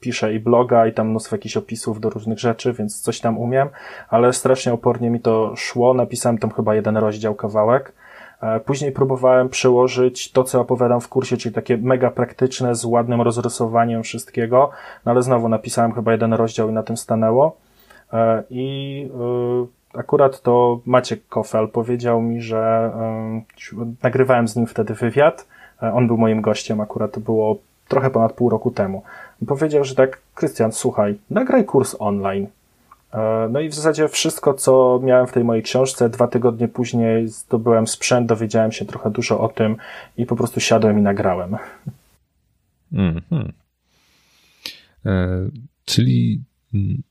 piszę 0.00 0.34
i 0.34 0.40
bloga 0.40 0.86
i 0.86 0.92
tam 0.92 1.08
mnóstwo 1.08 1.36
jakichś 1.36 1.56
opisów 1.56 2.00
do 2.00 2.10
różnych 2.10 2.38
rzeczy, 2.38 2.72
więc 2.72 3.00
coś 3.00 3.20
tam 3.20 3.38
umiem, 3.38 3.68
ale 4.08 4.32
strasznie 4.32 4.72
opornie 4.72 5.10
mi 5.10 5.20
to 5.20 5.56
szło. 5.56 5.94
Napisałem 5.94 6.38
tam 6.38 6.50
chyba 6.50 6.74
jeden 6.74 6.96
rozdział, 6.96 7.34
kawałek. 7.34 7.92
E, 8.42 8.60
później 8.60 8.92
próbowałem 8.92 9.48
przełożyć 9.48 10.32
to, 10.32 10.44
co 10.44 10.60
opowiadam 10.60 11.00
w 11.00 11.08
kursie, 11.08 11.36
czyli 11.36 11.54
takie 11.54 11.76
mega 11.76 12.10
praktyczne, 12.10 12.74
z 12.74 12.84
ładnym 12.84 13.20
rozrysowaniem 13.20 14.02
wszystkiego, 14.02 14.70
no 15.06 15.12
ale 15.12 15.22
znowu 15.22 15.48
napisałem 15.48 15.92
chyba 15.92 16.12
jeden 16.12 16.32
rozdział 16.32 16.70
i 16.70 16.72
na 16.72 16.82
tym 16.82 16.96
stanęło. 16.96 17.56
E, 18.12 18.42
I 18.50 19.08
e, 19.94 19.98
akurat 19.98 20.42
to 20.42 20.80
Maciek 20.86 21.28
Kofel 21.28 21.68
powiedział 21.68 22.22
mi, 22.22 22.42
że 22.42 22.92
nagrywałem 24.02 24.48
z 24.48 24.56
nim 24.56 24.66
wtedy 24.66 24.94
wywiad. 24.94 25.46
On 25.80 26.06
był 26.06 26.16
moim 26.16 26.40
gościem, 26.40 26.80
akurat 26.80 27.12
to 27.12 27.20
było 27.20 27.56
trochę 27.88 28.10
ponad 28.10 28.32
pół 28.32 28.48
roku 28.48 28.70
temu. 28.70 29.02
Powiedział, 29.46 29.84
że 29.84 29.94
tak, 29.94 30.20
Krystian, 30.34 30.72
słuchaj, 30.72 31.18
nagraj 31.30 31.64
kurs 31.64 31.96
online. 31.98 32.46
E, 33.12 33.48
no 33.50 33.60
i 33.60 33.68
w 33.68 33.74
zasadzie 33.74 34.08
wszystko, 34.08 34.54
co 34.54 35.00
miałem 35.02 35.26
w 35.26 35.32
tej 35.32 35.44
mojej 35.44 35.62
książce, 35.62 36.10
dwa 36.10 36.28
tygodnie 36.28 36.68
później 36.68 37.28
zdobyłem 37.28 37.86
sprzęt, 37.86 38.28
dowiedziałem 38.28 38.72
się 38.72 38.84
trochę 38.84 39.10
dużo 39.10 39.40
o 39.40 39.48
tym 39.48 39.76
i 40.16 40.26
po 40.26 40.36
prostu 40.36 40.60
siadłem 40.60 40.98
i 40.98 41.02
nagrałem. 41.02 41.56
Mm 42.92 43.20
-hmm. 43.30 43.52
e, 45.06 45.48
czyli 45.84 46.40
mm, 46.74 47.02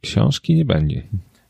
książki 0.00 0.54
nie 0.54 0.64
będzie. 0.64 1.02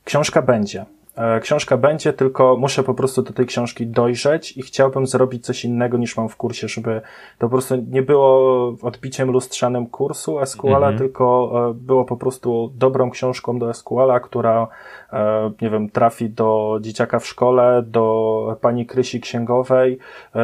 Książka 0.05 0.43
będzie. 0.43 0.85
E, 1.17 1.41
książka 1.41 1.77
będzie, 1.77 2.13
tylko 2.13 2.57
muszę 2.57 2.83
po 2.83 2.95
prostu 2.95 3.23
do 3.23 3.33
tej 3.33 3.47
książki 3.47 3.87
dojrzeć 3.87 4.57
i 4.57 4.63
chciałbym 4.63 5.07
zrobić 5.07 5.45
coś 5.45 5.65
innego 5.65 5.99
niż 5.99 6.17
mam 6.17 6.29
w 6.29 6.37
kursie, 6.37 6.69
żeby 6.69 7.01
to 7.39 7.47
po 7.47 7.49
prostu 7.49 7.75
nie 7.91 8.03
było 8.03 8.69
odbiciem 8.83 9.31
lustrzanym 9.31 9.87
kursu 9.87 10.39
SQL-a, 10.47 10.77
mhm. 10.77 10.99
tylko 10.99 11.53
e, 11.71 11.75
było 11.75 12.05
po 12.05 12.17
prostu 12.17 12.73
dobrą 12.75 13.11
książką 13.11 13.59
do 13.59 13.75
SQL-a, 13.75 14.21
która, 14.21 14.69
e, 15.13 15.51
nie 15.63 15.71
wiem, 15.71 15.91
trafi 15.91 16.31
do 16.31 16.79
dzieciaka 16.81 17.19
w 17.19 17.27
szkole, 17.27 17.83
do 17.87 18.57
pani 18.61 18.87
Krysi 18.87 19.21
księgowej, 19.21 19.99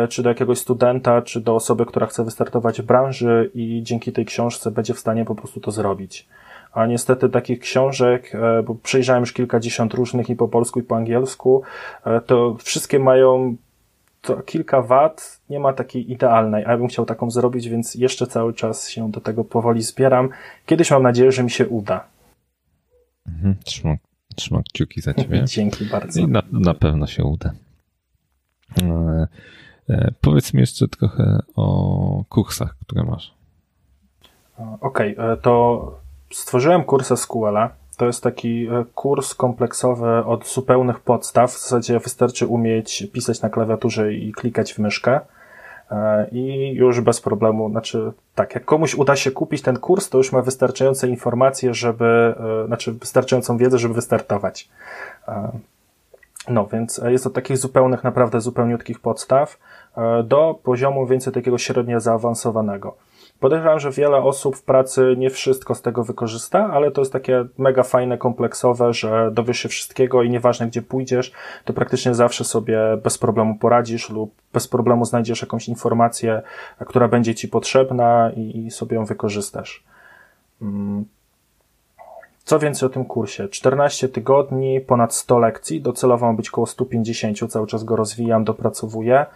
czy 0.09 0.23
do 0.23 0.29
jakiegoś 0.29 0.59
studenta, 0.59 1.23
czy 1.23 1.41
do 1.41 1.55
osoby, 1.55 1.87
która 1.87 2.07
chce 2.07 2.25
wystartować 2.25 2.83
w 2.83 2.85
branży 2.85 3.51
i 3.55 3.83
dzięki 3.83 4.13
tej 4.13 4.25
książce 4.25 4.71
będzie 4.71 4.95
w 4.95 4.99
stanie 4.99 5.25
po 5.25 5.35
prostu 5.35 5.61
to 5.61 5.71
zrobić 5.71 6.29
a 6.73 6.87
niestety 6.87 7.29
takich 7.29 7.61
książek, 7.61 8.35
e, 8.35 8.63
bo 8.63 8.75
przejrzałem 8.75 9.23
już 9.23 9.33
kilkadziesiąt 9.33 9.95
różnych 9.95 10.31
i 10.31 10.37
po 10.37 10.49
polsku 10.49 10.81
i 10.81 10.83
po 10.83 10.97
angielsku, 10.97 11.63
e, 12.05 12.21
to 12.21 12.57
wszystkie 12.59 12.99
mają 12.99 13.57
to 14.23 14.37
kilka 14.37 14.83
wad, 14.83 15.41
nie 15.51 15.61
ma 15.61 15.73
takiej 15.73 16.13
idealnej, 16.13 16.65
a 16.65 16.71
ja 16.71 16.79
bym 16.79 16.89
chciał 16.89 17.07
taką 17.07 17.31
zrobić, 17.31 17.69
więc 17.69 17.95
jeszcze 17.95 18.27
cały 18.27 18.55
czas 18.55 18.89
się 18.89 19.11
do 19.11 19.21
tego 19.21 19.45
powoli 19.45 19.83
zbieram. 19.83 20.29
Kiedyś 20.67 20.91
mam 20.91 21.03
nadzieję, 21.03 21.33
że 21.33 21.43
mi 21.43 21.51
się 21.51 21.69
uda. 21.69 22.05
Mhm, 23.29 23.57
trzymam, 23.65 23.97
trzymam 24.37 24.63
kciuki 24.63 25.01
za 25.01 25.15
ciebie. 25.15 25.45
Dzięki 25.57 25.85
bardzo. 25.85 26.21
I 26.21 26.29
na, 26.29 26.43
na 26.53 26.75
pewno 26.75 27.07
się 27.07 27.25
uda. 27.25 27.53
E, 28.83 29.27
e, 29.89 30.13
powiedz 30.21 30.55
mi 30.55 30.61
jeszcze 30.61 30.89
trochę 30.89 31.43
o 31.57 32.25
kursach, 32.29 32.77
które 32.87 33.05
masz. 33.05 33.35
Okej, 34.81 35.17
okay, 35.17 35.37
to 35.37 36.00
stworzyłem 36.33 36.85
kurs 36.85 37.21
SQL-a. 37.21 37.71
To 37.97 38.07
jest 38.07 38.23
taki 38.23 38.67
e, 38.67 38.85
kurs 38.95 39.35
kompleksowy 39.35 40.25
od 40.25 40.49
zupełnych 40.49 41.01
podstaw. 41.01 41.51
W 41.51 41.63
zasadzie 41.63 41.99
wystarczy 41.99 42.47
umieć 42.47 43.07
pisać 43.13 43.43
na 43.43 43.51
klawiaturze 43.51 44.13
i 44.13 44.33
klikać 44.33 44.75
w 44.75 44.79
myszkę. 44.79 45.21
E, 45.91 46.29
I 46.33 46.73
już 46.75 47.01
bez 47.01 47.21
problemu, 47.21 47.71
znaczy 47.71 48.13
tak, 48.35 48.55
jak 48.55 48.65
komuś 48.65 48.95
uda 48.95 49.17
się 49.17 49.31
kupić 49.31 49.63
ten 49.63 49.79
kurs, 49.79 50.09
to 50.09 50.19
już 50.19 50.33
ma 50.33 50.43
wystarczające 50.43 51.09
informacje, 51.09 51.75
żeby, 51.75 52.35
e, 52.65 52.67
znaczy 52.67 52.93
wystarczającą 52.93 53.57
wiedzę, 53.57 53.79
żeby 53.79 53.95
wystartować. 53.95 54.69
No, 56.49 56.67
więc 56.67 57.01
jest 57.09 57.27
od 57.27 57.33
takich 57.33 57.59
zupełnych, 57.59 58.05
naprawdę 58.05 58.41
zupełniutkich 58.41 59.01
podstaw 59.01 59.59
do 60.25 60.59
poziomu 60.63 61.07
więcej 61.07 61.33
takiego 61.33 61.59
średnio 61.59 62.01
zaawansowanego. 62.01 62.97
Podejrzewam, 63.41 63.81
że 63.81 63.91
wiele 63.91 64.17
osób 64.17 64.57
w 64.57 64.63
pracy 64.63 65.15
nie 65.19 65.31
wszystko 65.31 65.75
z 65.75 65.83
tego 65.83 66.05
wykorzysta, 66.05 66.71
ale 66.73 66.91
to 66.91 67.01
jest 67.01 67.13
takie 67.13 67.45
mega 67.59 67.83
fajne, 67.83 68.19
kompleksowe, 68.19 68.93
że 68.93 69.31
dowiesz 69.33 69.59
się 69.59 69.69
wszystkiego 69.69 70.23
i 70.23 70.31
nieważne 70.31 70.67
gdzie 70.67 70.83
pójdziesz, 70.83 71.33
to 71.65 71.73
praktycznie 71.73 72.15
zawsze 72.15 72.45
sobie 72.45 72.81
bez 73.03 73.19
problemu 73.19 73.59
poradzisz 73.59 74.11
lub 74.11 74.35
bez 74.53 74.69
problemu 74.69 75.05
znajdziesz 75.05 75.43
jakąś 75.43 75.69
informację, 75.69 76.43
która 76.87 77.09
będzie 77.09 77.35
ci 77.35 77.49
potrzebna 77.49 78.31
i, 78.37 78.71
sobie 78.71 78.97
ją 78.97 79.05
wykorzystasz. 79.05 79.85
Co 82.45 82.59
więcej 82.59 82.87
o 82.87 82.91
tym 82.91 83.05
kursie? 83.05 83.49
14 83.49 84.09
tygodni, 84.09 84.81
ponad 84.81 85.15
100 85.15 85.39
lekcji, 85.39 85.81
docelowo 85.81 86.27
ma 86.27 86.33
być 86.33 86.49
około 86.49 86.67
150, 86.67 87.53
cały 87.53 87.67
czas 87.67 87.85
go 87.85 87.97
rozwijam, 87.97 88.45
dopracowuję. 88.45 89.27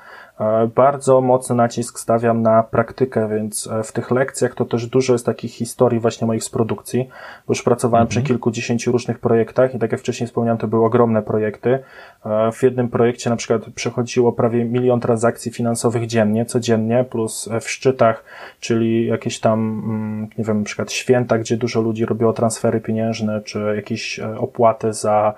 E, 0.41 0.67
bardzo 0.67 1.21
mocny 1.21 1.57
nacisk 1.57 1.99
stawiam 1.99 2.43
na 2.43 2.63
praktykę, 2.63 3.29
więc 3.29 3.67
e, 3.67 3.83
w 3.83 3.93
tych 3.93 4.11
lekcjach 4.11 4.55
to 4.55 4.65
też 4.65 4.87
dużo 4.87 5.13
jest 5.13 5.27
takich 5.27 5.53
historii 5.53 6.01
właśnie 6.01 6.27
moich 6.27 6.45
z 6.45 6.51
produkcji, 6.51 7.09
bo 7.47 7.51
już 7.51 7.63
pracowałem 7.63 8.03
mhm. 8.03 8.09
przy 8.09 8.23
kilkudziesięciu 8.23 8.93
różnych 8.93 9.19
projektach 9.19 9.75
i 9.75 9.79
tak 9.79 9.93
jak 9.93 10.01
wcześniej 10.01 10.27
wspomniałem, 10.27 10.59
to 10.59 10.69
były 10.69 10.85
ogromne 10.85 11.23
projekty. 11.23 11.79
E, 12.27 12.53
w 12.53 12.63
jednym 12.63 12.89
projekcie 12.89 13.31
na 13.31 13.37
przykład 13.37 13.63
przechodziło 13.75 14.33
prawie 14.33 14.65
milion 14.65 15.01
transakcji 15.01 15.53
finansowych 15.53 16.07
dziennie, 16.07 16.47
codziennie, 16.47 17.05
plus 17.11 17.49
w 17.61 17.71
szczytach, 17.71 18.25
czyli 18.61 19.07
jakieś 19.07 19.41
tam, 19.41 19.83
mm, 19.85 20.29
nie 20.39 20.45
wiem, 20.45 20.59
na 20.59 20.65
przykład 20.65 20.93
święta, 20.93 21.39
gdzie 21.39 21.57
dużo 21.57 21.81
ludzi 21.81 22.07
robiło 22.07 22.33
transfery 22.33 22.81
pieniężne, 22.81 23.41
czy 23.41 23.73
jakieś 23.77 24.21
opłaty 24.39 24.93
za 24.93 25.35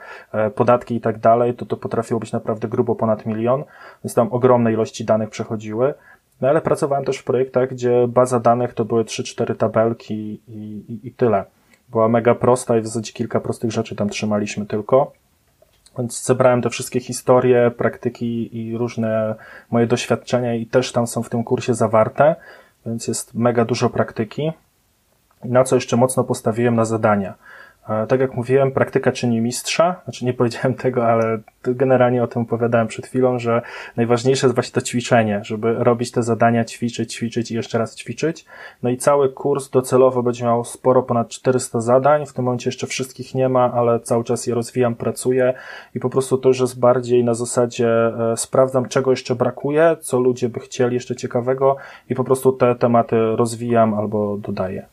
podatki 0.54 0.94
i 0.94 1.00
tak 1.00 1.18
dalej, 1.18 1.54
to 1.54 1.66
to 1.66 1.76
potrafiło 1.76 2.20
być 2.20 2.32
naprawdę 2.32 2.68
grubo 2.68 2.94
ponad 2.94 3.26
milion, 3.26 3.64
więc 4.04 4.14
tam 4.14 4.28
ogromne 4.30 4.72
ilości 4.72 4.85
ilości 4.86 5.04
danych 5.04 5.30
przechodziły. 5.30 5.94
No 6.40 6.48
ale 6.48 6.60
pracowałem 6.60 7.04
też 7.04 7.18
w 7.18 7.24
projektach, 7.24 7.70
gdzie 7.70 8.08
baza 8.08 8.40
danych 8.40 8.74
to 8.74 8.84
były 8.84 9.04
3-4 9.04 9.56
tabelki 9.56 10.40
i, 10.48 10.84
i, 10.88 11.08
i 11.08 11.10
tyle. 11.10 11.44
Była 11.88 12.08
mega 12.08 12.34
prosta 12.34 12.78
i 12.78 12.80
w 12.80 12.86
zasadzie 12.86 13.12
kilka 13.12 13.40
prostych 13.40 13.72
rzeczy 13.72 13.96
tam 13.96 14.08
trzymaliśmy 14.08 14.66
tylko. 14.66 15.12
Więc 15.98 16.24
zebrałem 16.24 16.62
te 16.62 16.70
wszystkie 16.70 17.00
historie, 17.00 17.70
praktyki 17.70 18.58
i 18.58 18.78
różne 18.78 19.34
moje 19.70 19.86
doświadczenia 19.86 20.54
i 20.54 20.66
też 20.66 20.92
tam 20.92 21.06
są 21.06 21.22
w 21.22 21.28
tym 21.28 21.44
kursie 21.44 21.74
zawarte, 21.74 22.36
więc 22.86 23.08
jest 23.08 23.34
mega 23.34 23.64
dużo 23.64 23.90
praktyki. 23.90 24.52
Na 25.44 25.64
co 25.64 25.74
jeszcze 25.74 25.96
mocno 25.96 26.24
postawiłem 26.24 26.74
na 26.76 26.84
zadania. 26.84 27.34
Tak 28.08 28.20
jak 28.20 28.34
mówiłem, 28.34 28.72
praktyka 28.72 29.12
czyni 29.12 29.40
mistrza. 29.40 30.00
Znaczy 30.04 30.24
nie 30.24 30.34
powiedziałem 30.34 30.74
tego, 30.84 31.06
ale 31.06 31.38
generalnie 31.62 32.22
o 32.22 32.26
tym 32.26 32.42
opowiadałem 32.42 32.86
przed 32.86 33.06
chwilą, 33.06 33.38
że 33.38 33.62
najważniejsze 33.96 34.46
jest 34.46 34.54
właśnie 34.54 34.72
to 34.72 34.80
ćwiczenie, 34.80 35.40
żeby 35.44 35.74
robić 35.74 36.10
te 36.10 36.22
zadania, 36.22 36.64
ćwiczyć, 36.64 37.14
ćwiczyć 37.14 37.50
i 37.50 37.54
jeszcze 37.54 37.78
raz 37.78 37.96
ćwiczyć. 37.96 38.44
No 38.82 38.90
i 38.90 38.96
cały 38.96 39.32
kurs 39.32 39.70
docelowo 39.70 40.22
będzie 40.22 40.44
miał 40.44 40.64
sporo 40.64 41.02
ponad 41.02 41.28
400 41.28 41.80
zadań. 41.80 42.26
W 42.26 42.32
tym 42.32 42.44
momencie 42.44 42.68
jeszcze 42.68 42.86
wszystkich 42.86 43.34
nie 43.34 43.48
ma, 43.48 43.72
ale 43.72 44.00
cały 44.00 44.24
czas 44.24 44.46
je 44.46 44.54
rozwijam, 44.54 44.94
pracuję 44.94 45.54
i 45.94 46.00
po 46.00 46.10
prostu 46.10 46.38
to 46.38 46.48
już 46.48 46.60
jest 46.60 46.78
bardziej 46.78 47.24
na 47.24 47.34
zasadzie 47.34 47.88
e, 47.88 48.36
sprawdzam, 48.36 48.88
czego 48.88 49.10
jeszcze 49.10 49.34
brakuje, 49.34 49.96
co 50.00 50.20
ludzie 50.20 50.48
by 50.48 50.60
chcieli 50.60 50.94
jeszcze 50.94 51.16
ciekawego 51.16 51.76
i 52.10 52.14
po 52.14 52.24
prostu 52.24 52.52
te 52.52 52.74
tematy 52.74 53.16
rozwijam 53.36 53.94
albo 53.94 54.36
dodaję. 54.36 54.86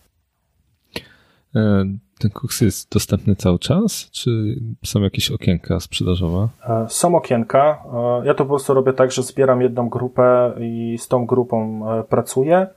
E, 1.56 1.86
ten 2.24 2.32
kurs 2.32 2.62
jest 2.62 2.92
dostępny 2.92 3.36
cały 3.36 3.60
czas, 3.60 4.10
czy 4.12 4.56
są 4.86 5.02
jakieś 5.02 5.32
okienka 5.32 5.80
sprzedażowe? 5.80 6.48
E, 6.70 6.86
są 6.90 7.16
okienka. 7.16 7.84
E, 7.94 8.26
ja 8.26 8.34
to 8.34 8.44
po 8.44 8.50
prostu 8.50 8.74
robię 8.74 8.94
tak, 8.94 9.12
że 9.12 9.24
zbieram 9.24 9.62
jedną 9.62 9.90
grupę 9.90 10.54
i 10.60 10.98
z 11.00 11.08
tą 11.08 11.26
grupą 11.26 11.84
e, 11.92 12.04
pracuję. 12.04 12.68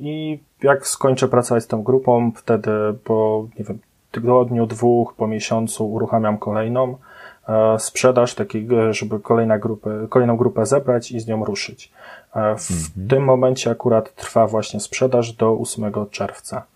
I 0.00 0.38
jak 0.62 0.86
skończę 0.86 1.28
pracować 1.28 1.64
z 1.64 1.66
tą 1.66 1.82
grupą, 1.82 2.32
wtedy 2.36 2.70
po, 3.04 3.48
nie 3.58 3.64
wiem, 3.64 3.78
tygodniu, 4.10 4.66
dwóch, 4.66 5.14
po 5.14 5.26
miesiącu 5.26 5.92
uruchamiam 5.92 6.38
kolejną 6.38 6.96
sprzedaż, 7.78 8.34
takiego, 8.34 8.92
żeby 8.92 9.20
kolejna 9.20 9.58
grupę, 9.58 10.06
kolejną 10.08 10.36
grupę 10.36 10.66
zebrać 10.66 11.12
i 11.12 11.20
z 11.20 11.26
nią 11.26 11.44
ruszyć. 11.44 11.92
W 12.34 12.70
mhm. 12.70 13.08
tym 13.08 13.24
momencie 13.24 13.70
akurat 13.70 14.14
trwa 14.14 14.46
właśnie 14.46 14.80
sprzedaż 14.80 15.32
do 15.32 15.58
8 15.60 15.92
czerwca 16.10 16.66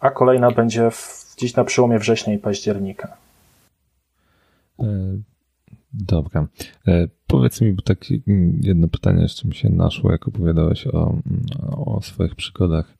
a 0.00 0.10
kolejna 0.10 0.50
będzie 0.50 0.90
w, 0.90 1.34
gdzieś 1.36 1.56
na 1.56 1.64
przełomie 1.64 1.98
września 1.98 2.34
i 2.34 2.38
października. 2.38 3.16
E, 4.78 5.18
dobra. 5.92 6.46
E, 6.88 7.08
powiedz 7.26 7.60
mi, 7.60 7.72
bo 7.72 7.82
tak 7.82 7.98
jedno 8.60 8.88
pytanie 8.88 9.22
jeszcze 9.22 9.48
mi 9.48 9.54
się 9.54 9.68
naszło, 9.68 10.12
jak 10.12 10.28
opowiadałeś 10.28 10.86
o, 10.86 11.14
o 11.76 12.02
swoich 12.02 12.34
przygodach 12.34 12.94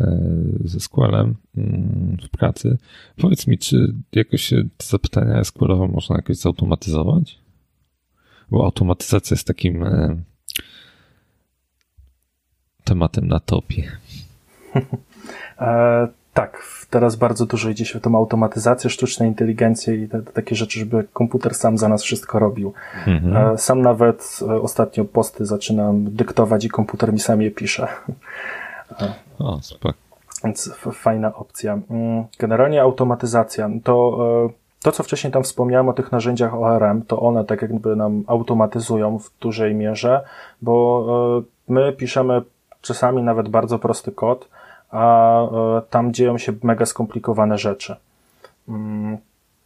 e, 0.00 0.20
ze 0.64 0.80
SQL-em 0.80 1.34
mm, 1.56 2.16
w 2.22 2.28
pracy. 2.28 2.78
Powiedz 3.16 3.46
mi, 3.46 3.58
czy 3.58 3.94
jakoś 4.12 4.50
te 4.50 4.86
zapytania 4.86 5.44
SQL-owe 5.44 5.88
można 5.88 6.16
jakoś 6.16 6.36
zautomatyzować? 6.36 7.38
Bo 8.50 8.64
automatyzacja 8.64 9.34
jest 9.34 9.46
takim 9.46 9.84
tematem 12.84 13.28
na 13.28 13.40
topie. 13.40 13.92
Tak, 16.34 16.62
teraz 16.90 17.16
bardzo 17.16 17.46
dużo 17.46 17.70
idzie 17.70 17.84
się 17.84 17.98
w 17.98 18.02
tą 18.02 18.16
automatyzację, 18.16 18.90
sztuczną 18.90 19.26
inteligencję 19.26 19.94
i 19.94 20.08
te, 20.08 20.22
te 20.22 20.32
takie 20.32 20.56
rzeczy, 20.56 20.78
żeby 20.78 21.04
komputer 21.12 21.54
sam 21.54 21.78
za 21.78 21.88
nas 21.88 22.02
wszystko 22.02 22.38
robił. 22.38 22.72
Mhm. 23.06 23.36
E, 23.36 23.58
sam 23.58 23.82
nawet 23.82 24.40
e, 24.48 24.60
ostatnio 24.62 25.04
posty 25.04 25.46
zaczynam 25.46 26.04
dyktować 26.04 26.64
i 26.64 26.68
komputer 26.68 27.12
mi 27.12 27.20
sam 27.20 27.42
je 27.42 27.50
pisze. 27.50 27.88
E, 29.00 29.14
o, 29.44 29.58
super. 29.62 29.92
Więc 30.44 30.70
fajna 30.92 31.34
opcja. 31.34 31.78
Mm, 31.90 32.24
generalnie 32.38 32.82
automatyzacja. 32.82 33.70
To, 33.84 34.18
to, 34.82 34.92
co 34.92 35.02
wcześniej 35.02 35.32
tam 35.32 35.42
wspomniałem 35.42 35.88
o 35.88 35.92
tych 35.92 36.12
narzędziach 36.12 36.54
ORM, 36.54 37.02
to 37.02 37.20
one 37.20 37.44
tak 37.44 37.62
jakby 37.62 37.96
nam 37.96 38.24
automatyzują 38.26 39.18
w 39.18 39.30
dużej 39.40 39.74
mierze, 39.74 40.20
bo 40.62 41.06
my 41.68 41.92
piszemy 41.92 42.42
czasami 42.80 43.22
nawet 43.22 43.48
bardzo 43.48 43.78
prosty 43.78 44.12
kod, 44.12 44.48
a 44.90 45.42
e, 45.42 45.82
tam 45.90 46.12
dzieją 46.12 46.38
się 46.38 46.52
mega 46.62 46.86
skomplikowane 46.86 47.58
rzeczy. 47.58 47.96
Mm, 48.68 49.18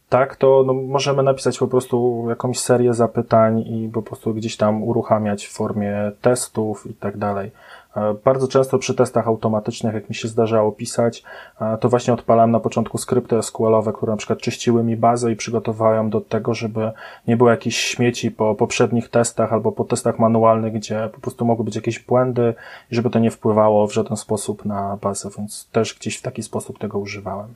tak, 0.09 0.35
to 0.35 0.63
no, 0.67 0.73
możemy 0.73 1.23
napisać 1.23 1.57
po 1.57 1.67
prostu 1.67 2.25
jakąś 2.29 2.59
serię 2.59 2.93
zapytań 2.93 3.59
i 3.59 3.89
po 3.93 4.01
prostu 4.01 4.33
gdzieś 4.33 4.57
tam 4.57 4.83
uruchamiać 4.83 5.45
w 5.45 5.51
formie 5.51 6.11
testów 6.21 6.87
i 6.87 6.93
tak 6.93 7.17
dalej. 7.17 7.51
E, 7.99 8.15
bardzo 8.25 8.47
często 8.47 8.79
przy 8.79 8.93
testach 8.93 9.27
automatycznych, 9.27 9.93
jak 9.93 10.09
mi 10.09 10.15
się 10.15 10.27
zdarzało 10.27 10.71
pisać, 10.71 11.23
e, 11.61 11.77
to 11.77 11.89
właśnie 11.89 12.13
odpalałem 12.13 12.51
na 12.51 12.59
początku 12.59 12.97
skrypty 12.97 13.35
SQL-owe, 13.41 13.93
które 13.93 14.11
na 14.11 14.17
przykład 14.17 14.39
czyściły 14.39 14.83
mi 14.83 14.97
bazę 14.97 15.31
i 15.31 15.35
przygotowałem 15.35 16.09
do 16.09 16.21
tego, 16.21 16.53
żeby 16.53 16.91
nie 17.27 17.37
było 17.37 17.49
jakichś 17.49 17.77
śmieci 17.77 18.31
po 18.31 18.55
poprzednich 18.55 19.09
testach 19.09 19.53
albo 19.53 19.71
po 19.71 19.83
testach 19.83 20.19
manualnych, 20.19 20.73
gdzie 20.73 21.09
po 21.13 21.21
prostu 21.21 21.45
mogły 21.45 21.65
być 21.65 21.75
jakieś 21.75 21.99
błędy 21.99 22.53
i 22.91 22.95
żeby 22.95 23.09
to 23.09 23.19
nie 23.19 23.31
wpływało 23.31 23.87
w 23.87 23.93
żaden 23.93 24.17
sposób 24.17 24.65
na 24.65 24.97
bazę, 25.01 25.29
więc 25.37 25.69
też 25.71 25.99
gdzieś 25.99 26.17
w 26.17 26.21
taki 26.21 26.43
sposób 26.43 26.79
tego 26.79 26.99
używałem. 26.99 27.53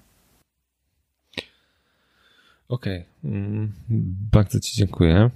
Okej, 2.70 3.06
okay. 3.24 3.32
Mm, 3.32 3.72
bardzo 4.32 4.60
Ci 4.60 4.78
dziękuję. 4.78 5.30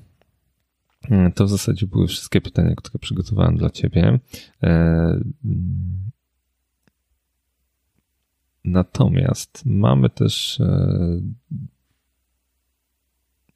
Mm, 1.11 1.31
to 1.31 1.45
w 1.45 1.49
zasadzie 1.49 1.87
były 1.87 2.07
wszystkie 2.07 2.41
pytania, 2.41 2.75
które 2.75 2.99
przygotowałem 2.99 3.57
dla 3.57 3.69
Ciebie. 3.69 4.19
E, 4.63 4.69
mm, 5.45 6.11
natomiast 8.65 9.65
mamy 9.65 10.09
też 10.09 10.59
e, 10.59 11.21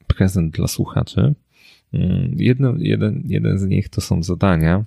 prezent 0.06 0.54
dla 0.54 0.68
słuchaczy. 0.68 1.34
Mm, 1.92 2.34
jedno, 2.36 2.74
jeden, 2.78 3.22
jeden 3.24 3.58
z 3.58 3.66
nich 3.66 3.88
to 3.88 4.00
są 4.00 4.22
zadania, 4.22 4.84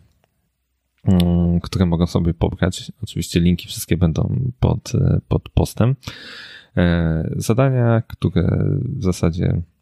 które 1.61 1.85
mogą 1.85 2.07
sobie 2.07 2.33
pobrać. 2.33 2.91
Oczywiście 3.03 3.39
linki 3.39 3.67
wszystkie 3.67 3.97
będą 3.97 4.51
pod, 4.59 4.91
pod 5.27 5.49
postem. 5.49 5.95
E, 6.77 7.29
zadania, 7.37 8.01
które 8.07 8.67
w 8.83 9.03
zasadzie 9.03 9.45
Mm, 9.47 9.74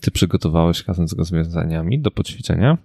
ty 0.00 0.10
przygotowałeś 0.10 0.88
razem 0.88 1.08
z 1.08 1.12
rozwiązaniami 1.12 1.98
do 1.98 2.10
poćwiczenia? 2.10 2.78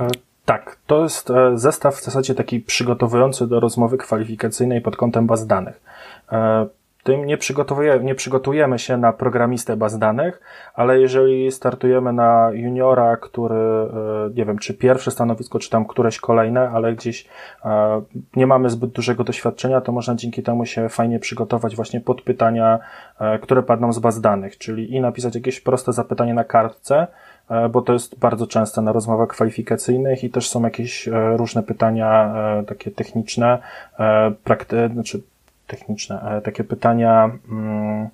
E, 0.00 0.08
tak, 0.44 0.78
to 0.86 1.02
jest 1.02 1.30
e, 1.30 1.58
zestaw 1.58 1.96
w 1.96 2.04
zasadzie 2.04 2.34
taki 2.34 2.60
przygotowujący 2.60 3.46
do 3.46 3.60
rozmowy 3.60 3.98
kwalifikacyjnej 3.98 4.80
pod 4.80 4.96
kątem 4.96 5.26
baz 5.26 5.46
danych. 5.46 5.80
Tym 7.04 7.26
nie, 7.26 7.36
przygotowuje, 7.38 8.00
nie 8.02 8.14
przygotujemy 8.14 8.78
się 8.78 8.96
na 8.96 9.12
programistę 9.12 9.76
baz 9.76 9.98
danych, 9.98 10.40
ale 10.74 11.00
jeżeli 11.00 11.52
startujemy 11.52 12.12
na 12.12 12.50
juniora, 12.52 13.16
który, 13.16 13.54
e, 13.54 13.88
nie 14.34 14.44
wiem, 14.44 14.58
czy 14.58 14.74
pierwsze 14.74 15.10
stanowisko, 15.10 15.58
czy 15.58 15.70
tam 15.70 15.84
któreś 15.86 16.18
kolejne, 16.18 16.70
ale 16.70 16.94
gdzieś 16.94 17.26
e, 17.64 18.02
nie 18.36 18.46
mamy 18.46 18.70
zbyt 18.70 18.90
dużego 18.90 19.24
doświadczenia, 19.24 19.80
to 19.80 19.92
można 19.92 20.14
dzięki 20.14 20.42
temu 20.42 20.66
się 20.66 20.88
fajnie 20.88 21.18
przygotować 21.18 21.76
właśnie 21.76 22.00
pod 22.00 22.22
pytania, 22.22 22.78
e, 23.20 23.38
które 23.38 23.62
padną 23.62 23.92
z 23.92 23.98
baz 23.98 24.20
danych, 24.20 24.58
czyli 24.58 24.94
i 24.94 25.00
napisać 25.00 25.34
jakieś 25.34 25.60
proste 25.60 25.92
zapytanie 25.92 26.34
na 26.34 26.44
kartce, 26.44 27.06
bo 27.70 27.82
to 27.82 27.92
jest 27.92 28.18
bardzo 28.18 28.46
częste 28.46 28.82
na 28.82 28.92
rozmowach 28.92 29.28
kwalifikacyjnych 29.28 30.24
i 30.24 30.30
też 30.30 30.48
są 30.48 30.62
jakieś 30.62 31.08
różne 31.36 31.62
pytania 31.62 32.34
takie 32.66 32.90
techniczne, 32.90 33.58
prakty, 34.44 34.90
znaczy 34.92 35.22
techniczne, 35.66 36.40
takie 36.44 36.64
pytania 36.64 37.30
mm, 37.50 38.08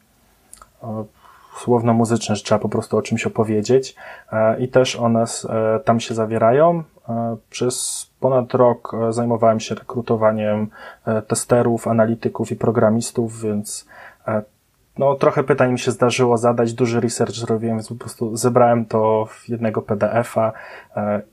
słowno-muzyczne, 1.60 2.36
że 2.36 2.42
trzeba 2.42 2.58
po 2.58 2.68
prostu 2.68 2.96
o 2.96 3.02
czymś 3.02 3.26
opowiedzieć 3.26 3.94
e, 4.32 4.60
i 4.60 4.68
też 4.68 4.96
one 4.96 5.24
e, 5.24 5.80
tam 5.84 6.00
się 6.00 6.14
zawierają. 6.14 6.82
E, 7.08 7.36
przez 7.50 8.06
ponad 8.20 8.54
rok 8.54 8.92
zajmowałem 9.10 9.60
się 9.60 9.74
rekrutowaniem 9.74 10.68
testerów, 11.26 11.88
analityków 11.88 12.52
i 12.52 12.56
programistów, 12.56 13.42
więc 13.42 13.86
no, 14.98 15.14
trochę 15.14 15.44
pytań 15.44 15.72
mi 15.72 15.78
się 15.78 15.90
zdarzyło 15.90 16.38
zadać, 16.38 16.72
duży 16.72 17.00
research 17.00 17.34
zrobiłem, 17.34 17.76
więc 17.76 17.88
po 17.88 17.94
prostu 17.94 18.36
zebrałem 18.36 18.84
to 18.84 19.26
w 19.30 19.48
jednego 19.48 19.82
PDF-a 19.82 20.52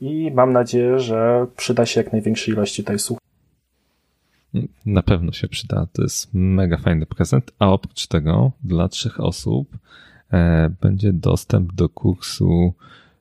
i 0.00 0.32
mam 0.34 0.52
nadzieję, 0.52 0.98
że 0.98 1.46
przyda 1.56 1.86
się 1.86 2.00
jak 2.00 2.12
największej 2.12 2.54
ilości 2.54 2.84
tej 2.84 2.98
słuchaczy. 2.98 3.27
Na 4.86 5.02
pewno 5.02 5.32
się 5.32 5.48
przyda. 5.48 5.86
To 5.92 6.02
jest 6.02 6.30
mega 6.34 6.76
fajny 6.76 7.06
prezent. 7.06 7.52
A 7.58 7.68
oprócz 7.68 8.06
tego 8.06 8.52
dla 8.64 8.88
trzech 8.88 9.20
osób 9.20 9.78
e, 10.32 10.70
będzie 10.80 11.12
dostęp 11.12 11.72
do 11.72 11.88
kursu 11.88 12.74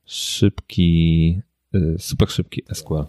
szybki, 0.06 1.42
e, 1.74 1.80
super 2.00 2.30
szybki 2.30 2.64
SQL. 2.74 3.06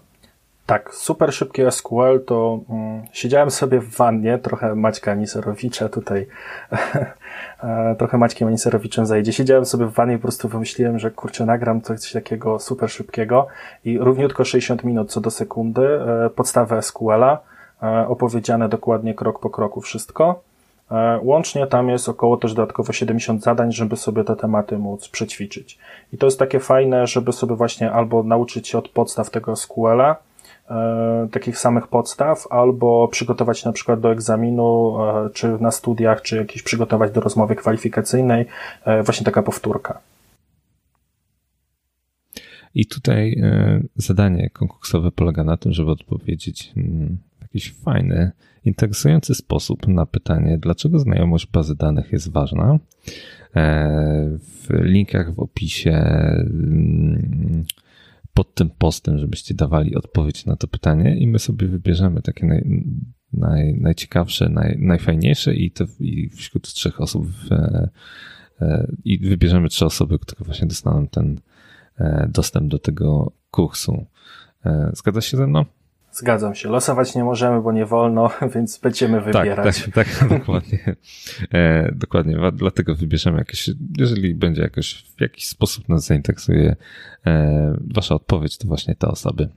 Tak, 0.66 0.94
super 0.94 1.32
szybki 1.34 1.62
SQL 1.70 2.24
to 2.26 2.60
mm, 2.68 3.02
siedziałem 3.12 3.50
sobie 3.50 3.80
w 3.80 3.96
wannie, 3.96 4.38
trochę 4.38 4.74
Maćka 4.74 5.12
Aniserowicza 5.12 5.88
tutaj, 5.88 6.26
e, 7.62 7.94
trochę 7.98 8.18
Maćkiem 8.18 8.48
Aniserowiczem 8.48 9.06
zajdzie. 9.06 9.32
Siedziałem 9.32 9.64
sobie 9.64 9.86
w 9.86 9.92
wannie 9.92 10.14
i 10.14 10.18
po 10.18 10.22
prostu 10.22 10.48
wymyśliłem, 10.48 10.98
że 10.98 11.10
kurczę, 11.10 11.46
nagram 11.46 11.80
coś 11.80 12.12
takiego 12.12 12.58
super 12.58 12.90
szybkiego 12.90 13.46
i 13.84 13.98
równiutko 13.98 14.44
60 14.44 14.84
minut 14.84 15.10
co 15.10 15.20
do 15.20 15.30
sekundy, 15.30 15.88
podstawę 16.34 16.82
SQL-a, 16.82 17.38
opowiedziane 18.08 18.68
dokładnie 18.68 19.14
krok 19.14 19.40
po 19.40 19.50
kroku 19.50 19.80
wszystko. 19.80 20.40
E, 20.90 21.18
łącznie 21.22 21.66
tam 21.66 21.88
jest 21.88 22.08
około 22.08 22.36
też 22.36 22.54
dodatkowo 22.54 22.92
70 22.92 23.42
zadań, 23.42 23.72
żeby 23.72 23.96
sobie 23.96 24.24
te 24.24 24.36
tematy 24.36 24.78
móc 24.78 25.08
przećwiczyć. 25.08 25.78
I 26.12 26.18
to 26.18 26.26
jest 26.26 26.38
takie 26.38 26.60
fajne, 26.60 27.06
żeby 27.06 27.32
sobie 27.32 27.56
właśnie 27.56 27.92
albo 27.92 28.22
nauczyć 28.22 28.68
się 28.68 28.78
od 28.78 28.88
podstaw 28.88 29.30
tego 29.30 29.56
SQL-a, 29.56 30.16
e, 30.70 31.28
takich 31.32 31.58
samych 31.58 31.86
podstaw, 31.86 32.46
albo 32.50 33.08
przygotować 33.08 33.64
na 33.64 33.72
przykład 33.72 34.00
do 34.00 34.12
egzaminu, 34.12 34.96
czy 35.32 35.48
na 35.60 35.70
studiach, 35.70 36.22
czy 36.22 36.36
jakieś 36.36 36.62
przygotować 36.62 37.12
do 37.12 37.20
rozmowy 37.20 37.56
kwalifikacyjnej, 37.56 38.46
właśnie 39.04 39.24
taka 39.24 39.42
powtórka. 39.42 39.98
I 42.74 42.86
tutaj 42.86 43.42
zadanie 43.96 44.50
konkursowe 44.50 45.10
polega 45.10 45.44
na 45.44 45.56
tym, 45.56 45.72
żeby 45.72 45.90
odpowiedzieć 45.90 46.72
mm, 46.76 47.18
jakiś 47.48 47.72
fajny, 47.72 48.30
interesujący 48.64 49.34
sposób 49.34 49.88
na 49.88 50.06
pytanie, 50.06 50.58
dlaczego 50.58 50.98
znajomość 50.98 51.46
bazy 51.46 51.76
danych 51.76 52.12
jest 52.12 52.32
ważna. 52.32 52.78
E, 53.56 54.38
w 54.38 54.66
linkach 54.70 55.34
w 55.34 55.40
opisie 55.40 55.90
mm, 55.90 57.64
pod 58.34 58.54
tym 58.54 58.70
postem, 58.78 59.18
żebyście 59.18 59.54
dawali 59.54 59.94
odpowiedź 59.94 60.46
na 60.46 60.56
to 60.56 60.68
pytanie 60.68 61.16
i 61.16 61.26
my 61.26 61.38
sobie 61.38 61.66
wybierzemy 61.66 62.22
takie 62.22 62.46
naj, 62.46 62.84
naj, 63.32 63.74
najciekawsze, 63.74 64.48
naj, 64.48 64.76
najfajniejsze 64.78 65.54
i, 65.54 65.72
i 66.00 66.28
wśród 66.28 66.72
trzech 66.72 67.00
osób 67.00 67.26
w, 67.26 67.48
i 69.04 69.28
wybierzemy 69.28 69.68
trzy 69.68 69.86
osoby, 69.86 70.18
które 70.18 70.44
właśnie 70.44 70.66
dostaną 70.66 71.08
ten 71.08 71.40
dostęp 72.28 72.68
do 72.68 72.78
tego 72.78 73.32
kursu. 73.50 74.06
Zgadza 74.92 75.20
się 75.20 75.36
ze 75.36 75.46
mną? 75.46 75.64
Zgadzam 76.18 76.54
się. 76.54 76.68
Losować 76.68 77.14
nie 77.14 77.24
możemy, 77.24 77.62
bo 77.62 77.72
nie 77.72 77.86
wolno, 77.86 78.30
więc 78.54 78.78
będziemy 78.78 79.18
tak, 79.18 79.24
wybierać. 79.24 79.82
Tak, 79.84 79.94
tak, 79.94 80.18
tak 80.18 80.28
dokładnie. 80.38 80.96
E, 81.54 81.92
dokładnie. 81.94 82.36
Dlatego 82.52 82.94
wybierzemy 82.94 83.38
jakieś, 83.38 83.70
jeżeli 83.98 84.34
będzie 84.34 84.62
jakoś 84.62 85.04
w 85.16 85.20
jakiś 85.20 85.46
sposób 85.46 85.88
nas 85.88 86.06
zainteresuje 86.06 86.76
e, 87.26 87.74
wasza 87.94 88.14
odpowiedź, 88.14 88.58
to 88.58 88.68
właśnie 88.68 88.94
te 88.94 89.08
osoby 89.08 89.48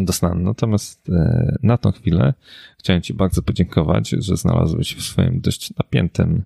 dostaną. 0.00 0.34
Natomiast 0.34 1.08
e, 1.08 1.56
na 1.62 1.78
tą 1.78 1.92
chwilę 1.92 2.34
chciałem 2.78 3.02
Ci 3.02 3.14
bardzo 3.14 3.42
podziękować, 3.42 4.08
że 4.08 4.36
znalazłeś 4.36 4.96
w 4.96 5.02
swoim 5.02 5.40
dość 5.40 5.76
napiętym 5.76 6.42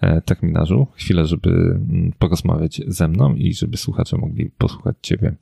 e, 0.00 0.20
terminarzu 0.20 0.86
chwilę, 0.94 1.26
żeby 1.26 1.50
mm, 1.50 2.12
porozmawiać 2.18 2.82
ze 2.86 3.08
mną 3.08 3.34
i 3.34 3.54
żeby 3.54 3.76
słuchacze 3.76 4.16
mogli 4.16 4.50
posłuchać 4.58 4.96
Ciebie. 5.02 5.34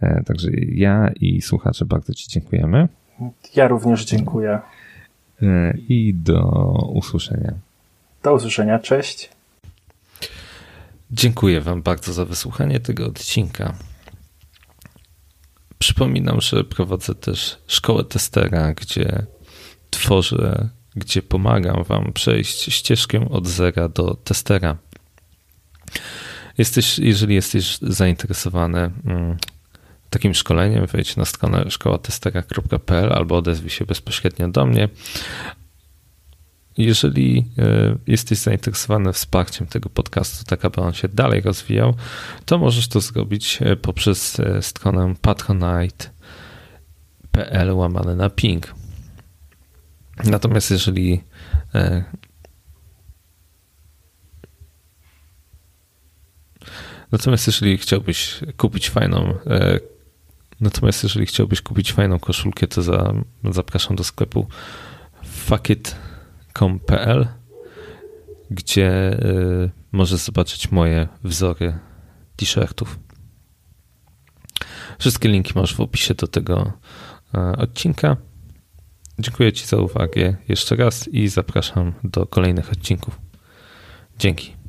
E, 0.00 0.24
także 0.24 0.50
ja 0.68 1.10
i 1.20 1.42
słuchacze 1.42 1.84
bardzo 1.84 2.14
Ci 2.14 2.28
dziękujemy. 2.28 2.88
Ja 3.56 3.68
również 3.68 4.04
dziękuję. 4.04 4.60
I 5.88 6.14
do 6.14 6.42
usłyszenia. 6.92 7.54
Do 8.22 8.34
usłyszenia, 8.34 8.78
cześć. 8.78 9.30
Dziękuję 11.10 11.60
Wam 11.60 11.82
bardzo 11.82 12.12
za 12.12 12.24
wysłuchanie 12.24 12.80
tego 12.80 13.06
odcinka. 13.06 13.74
Przypominam, 15.82 16.40
że 16.40 16.64
prowadzę 16.64 17.14
też 17.14 17.58
szkołę 17.66 18.04
testera, 18.04 18.74
gdzie 18.74 19.26
tworzę, 19.90 20.68
gdzie 20.96 21.22
pomagam 21.22 21.84
Wam 21.84 22.12
przejść 22.12 22.74
ścieżkę 22.74 23.28
od 23.30 23.48
zera 23.48 23.88
do 23.88 24.14
testera. 24.14 24.76
Jesteś, 26.58 26.98
jeżeli 26.98 27.34
jesteś 27.34 27.78
zainteresowany 27.78 28.90
mm, 29.04 29.36
takim 30.10 30.34
szkoleniem, 30.34 30.86
wejdź 30.86 31.16
na 31.16 31.24
stronę 31.24 31.70
szkołatestera.pl 31.70 33.12
albo 33.12 33.36
odezwij 33.36 33.70
się 33.70 33.84
bezpośrednio 33.84 34.48
do 34.48 34.66
mnie. 34.66 34.88
Jeżeli 36.78 37.48
e, 37.58 37.96
jesteś 38.06 38.38
zainteresowany 38.38 39.12
wsparciem 39.12 39.66
tego 39.66 39.88
podcastu, 39.88 40.44
tak 40.44 40.64
aby 40.64 40.80
on 40.80 40.92
się 40.92 41.08
dalej 41.08 41.40
rozwijał, 41.40 41.94
to 42.44 42.58
możesz 42.58 42.88
to 42.88 43.00
zrobić 43.00 43.58
e, 43.60 43.76
poprzez 43.76 44.40
e, 44.40 44.62
stronę 44.62 45.14
patronite.pl 45.22 46.12
łamane 47.72 48.16
na 48.16 48.30
ping. 48.30 48.74
Natomiast 50.24 50.70
jeżeli 50.70 51.22
Natomiast 57.12 57.46
jeżeli 57.46 57.78
chciałbyś 57.78 58.40
kupić 58.56 58.90
fajną 58.90 59.34
Natomiast 60.62 61.02
jeżeli 61.02 61.26
chciałbyś 61.26 61.62
kupić 61.62 61.92
fajną 61.92 62.18
koszulkę, 62.18 62.66
to 62.66 62.82
za, 62.82 63.14
zapraszam 63.44 63.96
do 63.96 64.04
sklepu 64.04 64.46
Fuckit 65.24 65.96
com.pl, 66.52 67.28
gdzie 68.50 69.12
y, 69.12 69.70
możesz 69.92 70.20
zobaczyć 70.20 70.70
moje 70.70 71.08
wzory 71.24 71.78
t-shirtów. 72.36 72.98
Wszystkie 74.98 75.28
linki 75.28 75.52
masz 75.54 75.74
w 75.74 75.80
opisie 75.80 76.14
do 76.14 76.26
tego 76.26 76.72
y, 77.34 77.38
odcinka. 77.38 78.16
Dziękuję 79.18 79.52
Ci 79.52 79.66
za 79.66 79.76
uwagę 79.76 80.36
jeszcze 80.48 80.76
raz 80.76 81.08
i 81.08 81.28
zapraszam 81.28 81.92
do 82.04 82.26
kolejnych 82.26 82.72
odcinków. 82.72 83.20
Dzięki. 84.18 84.61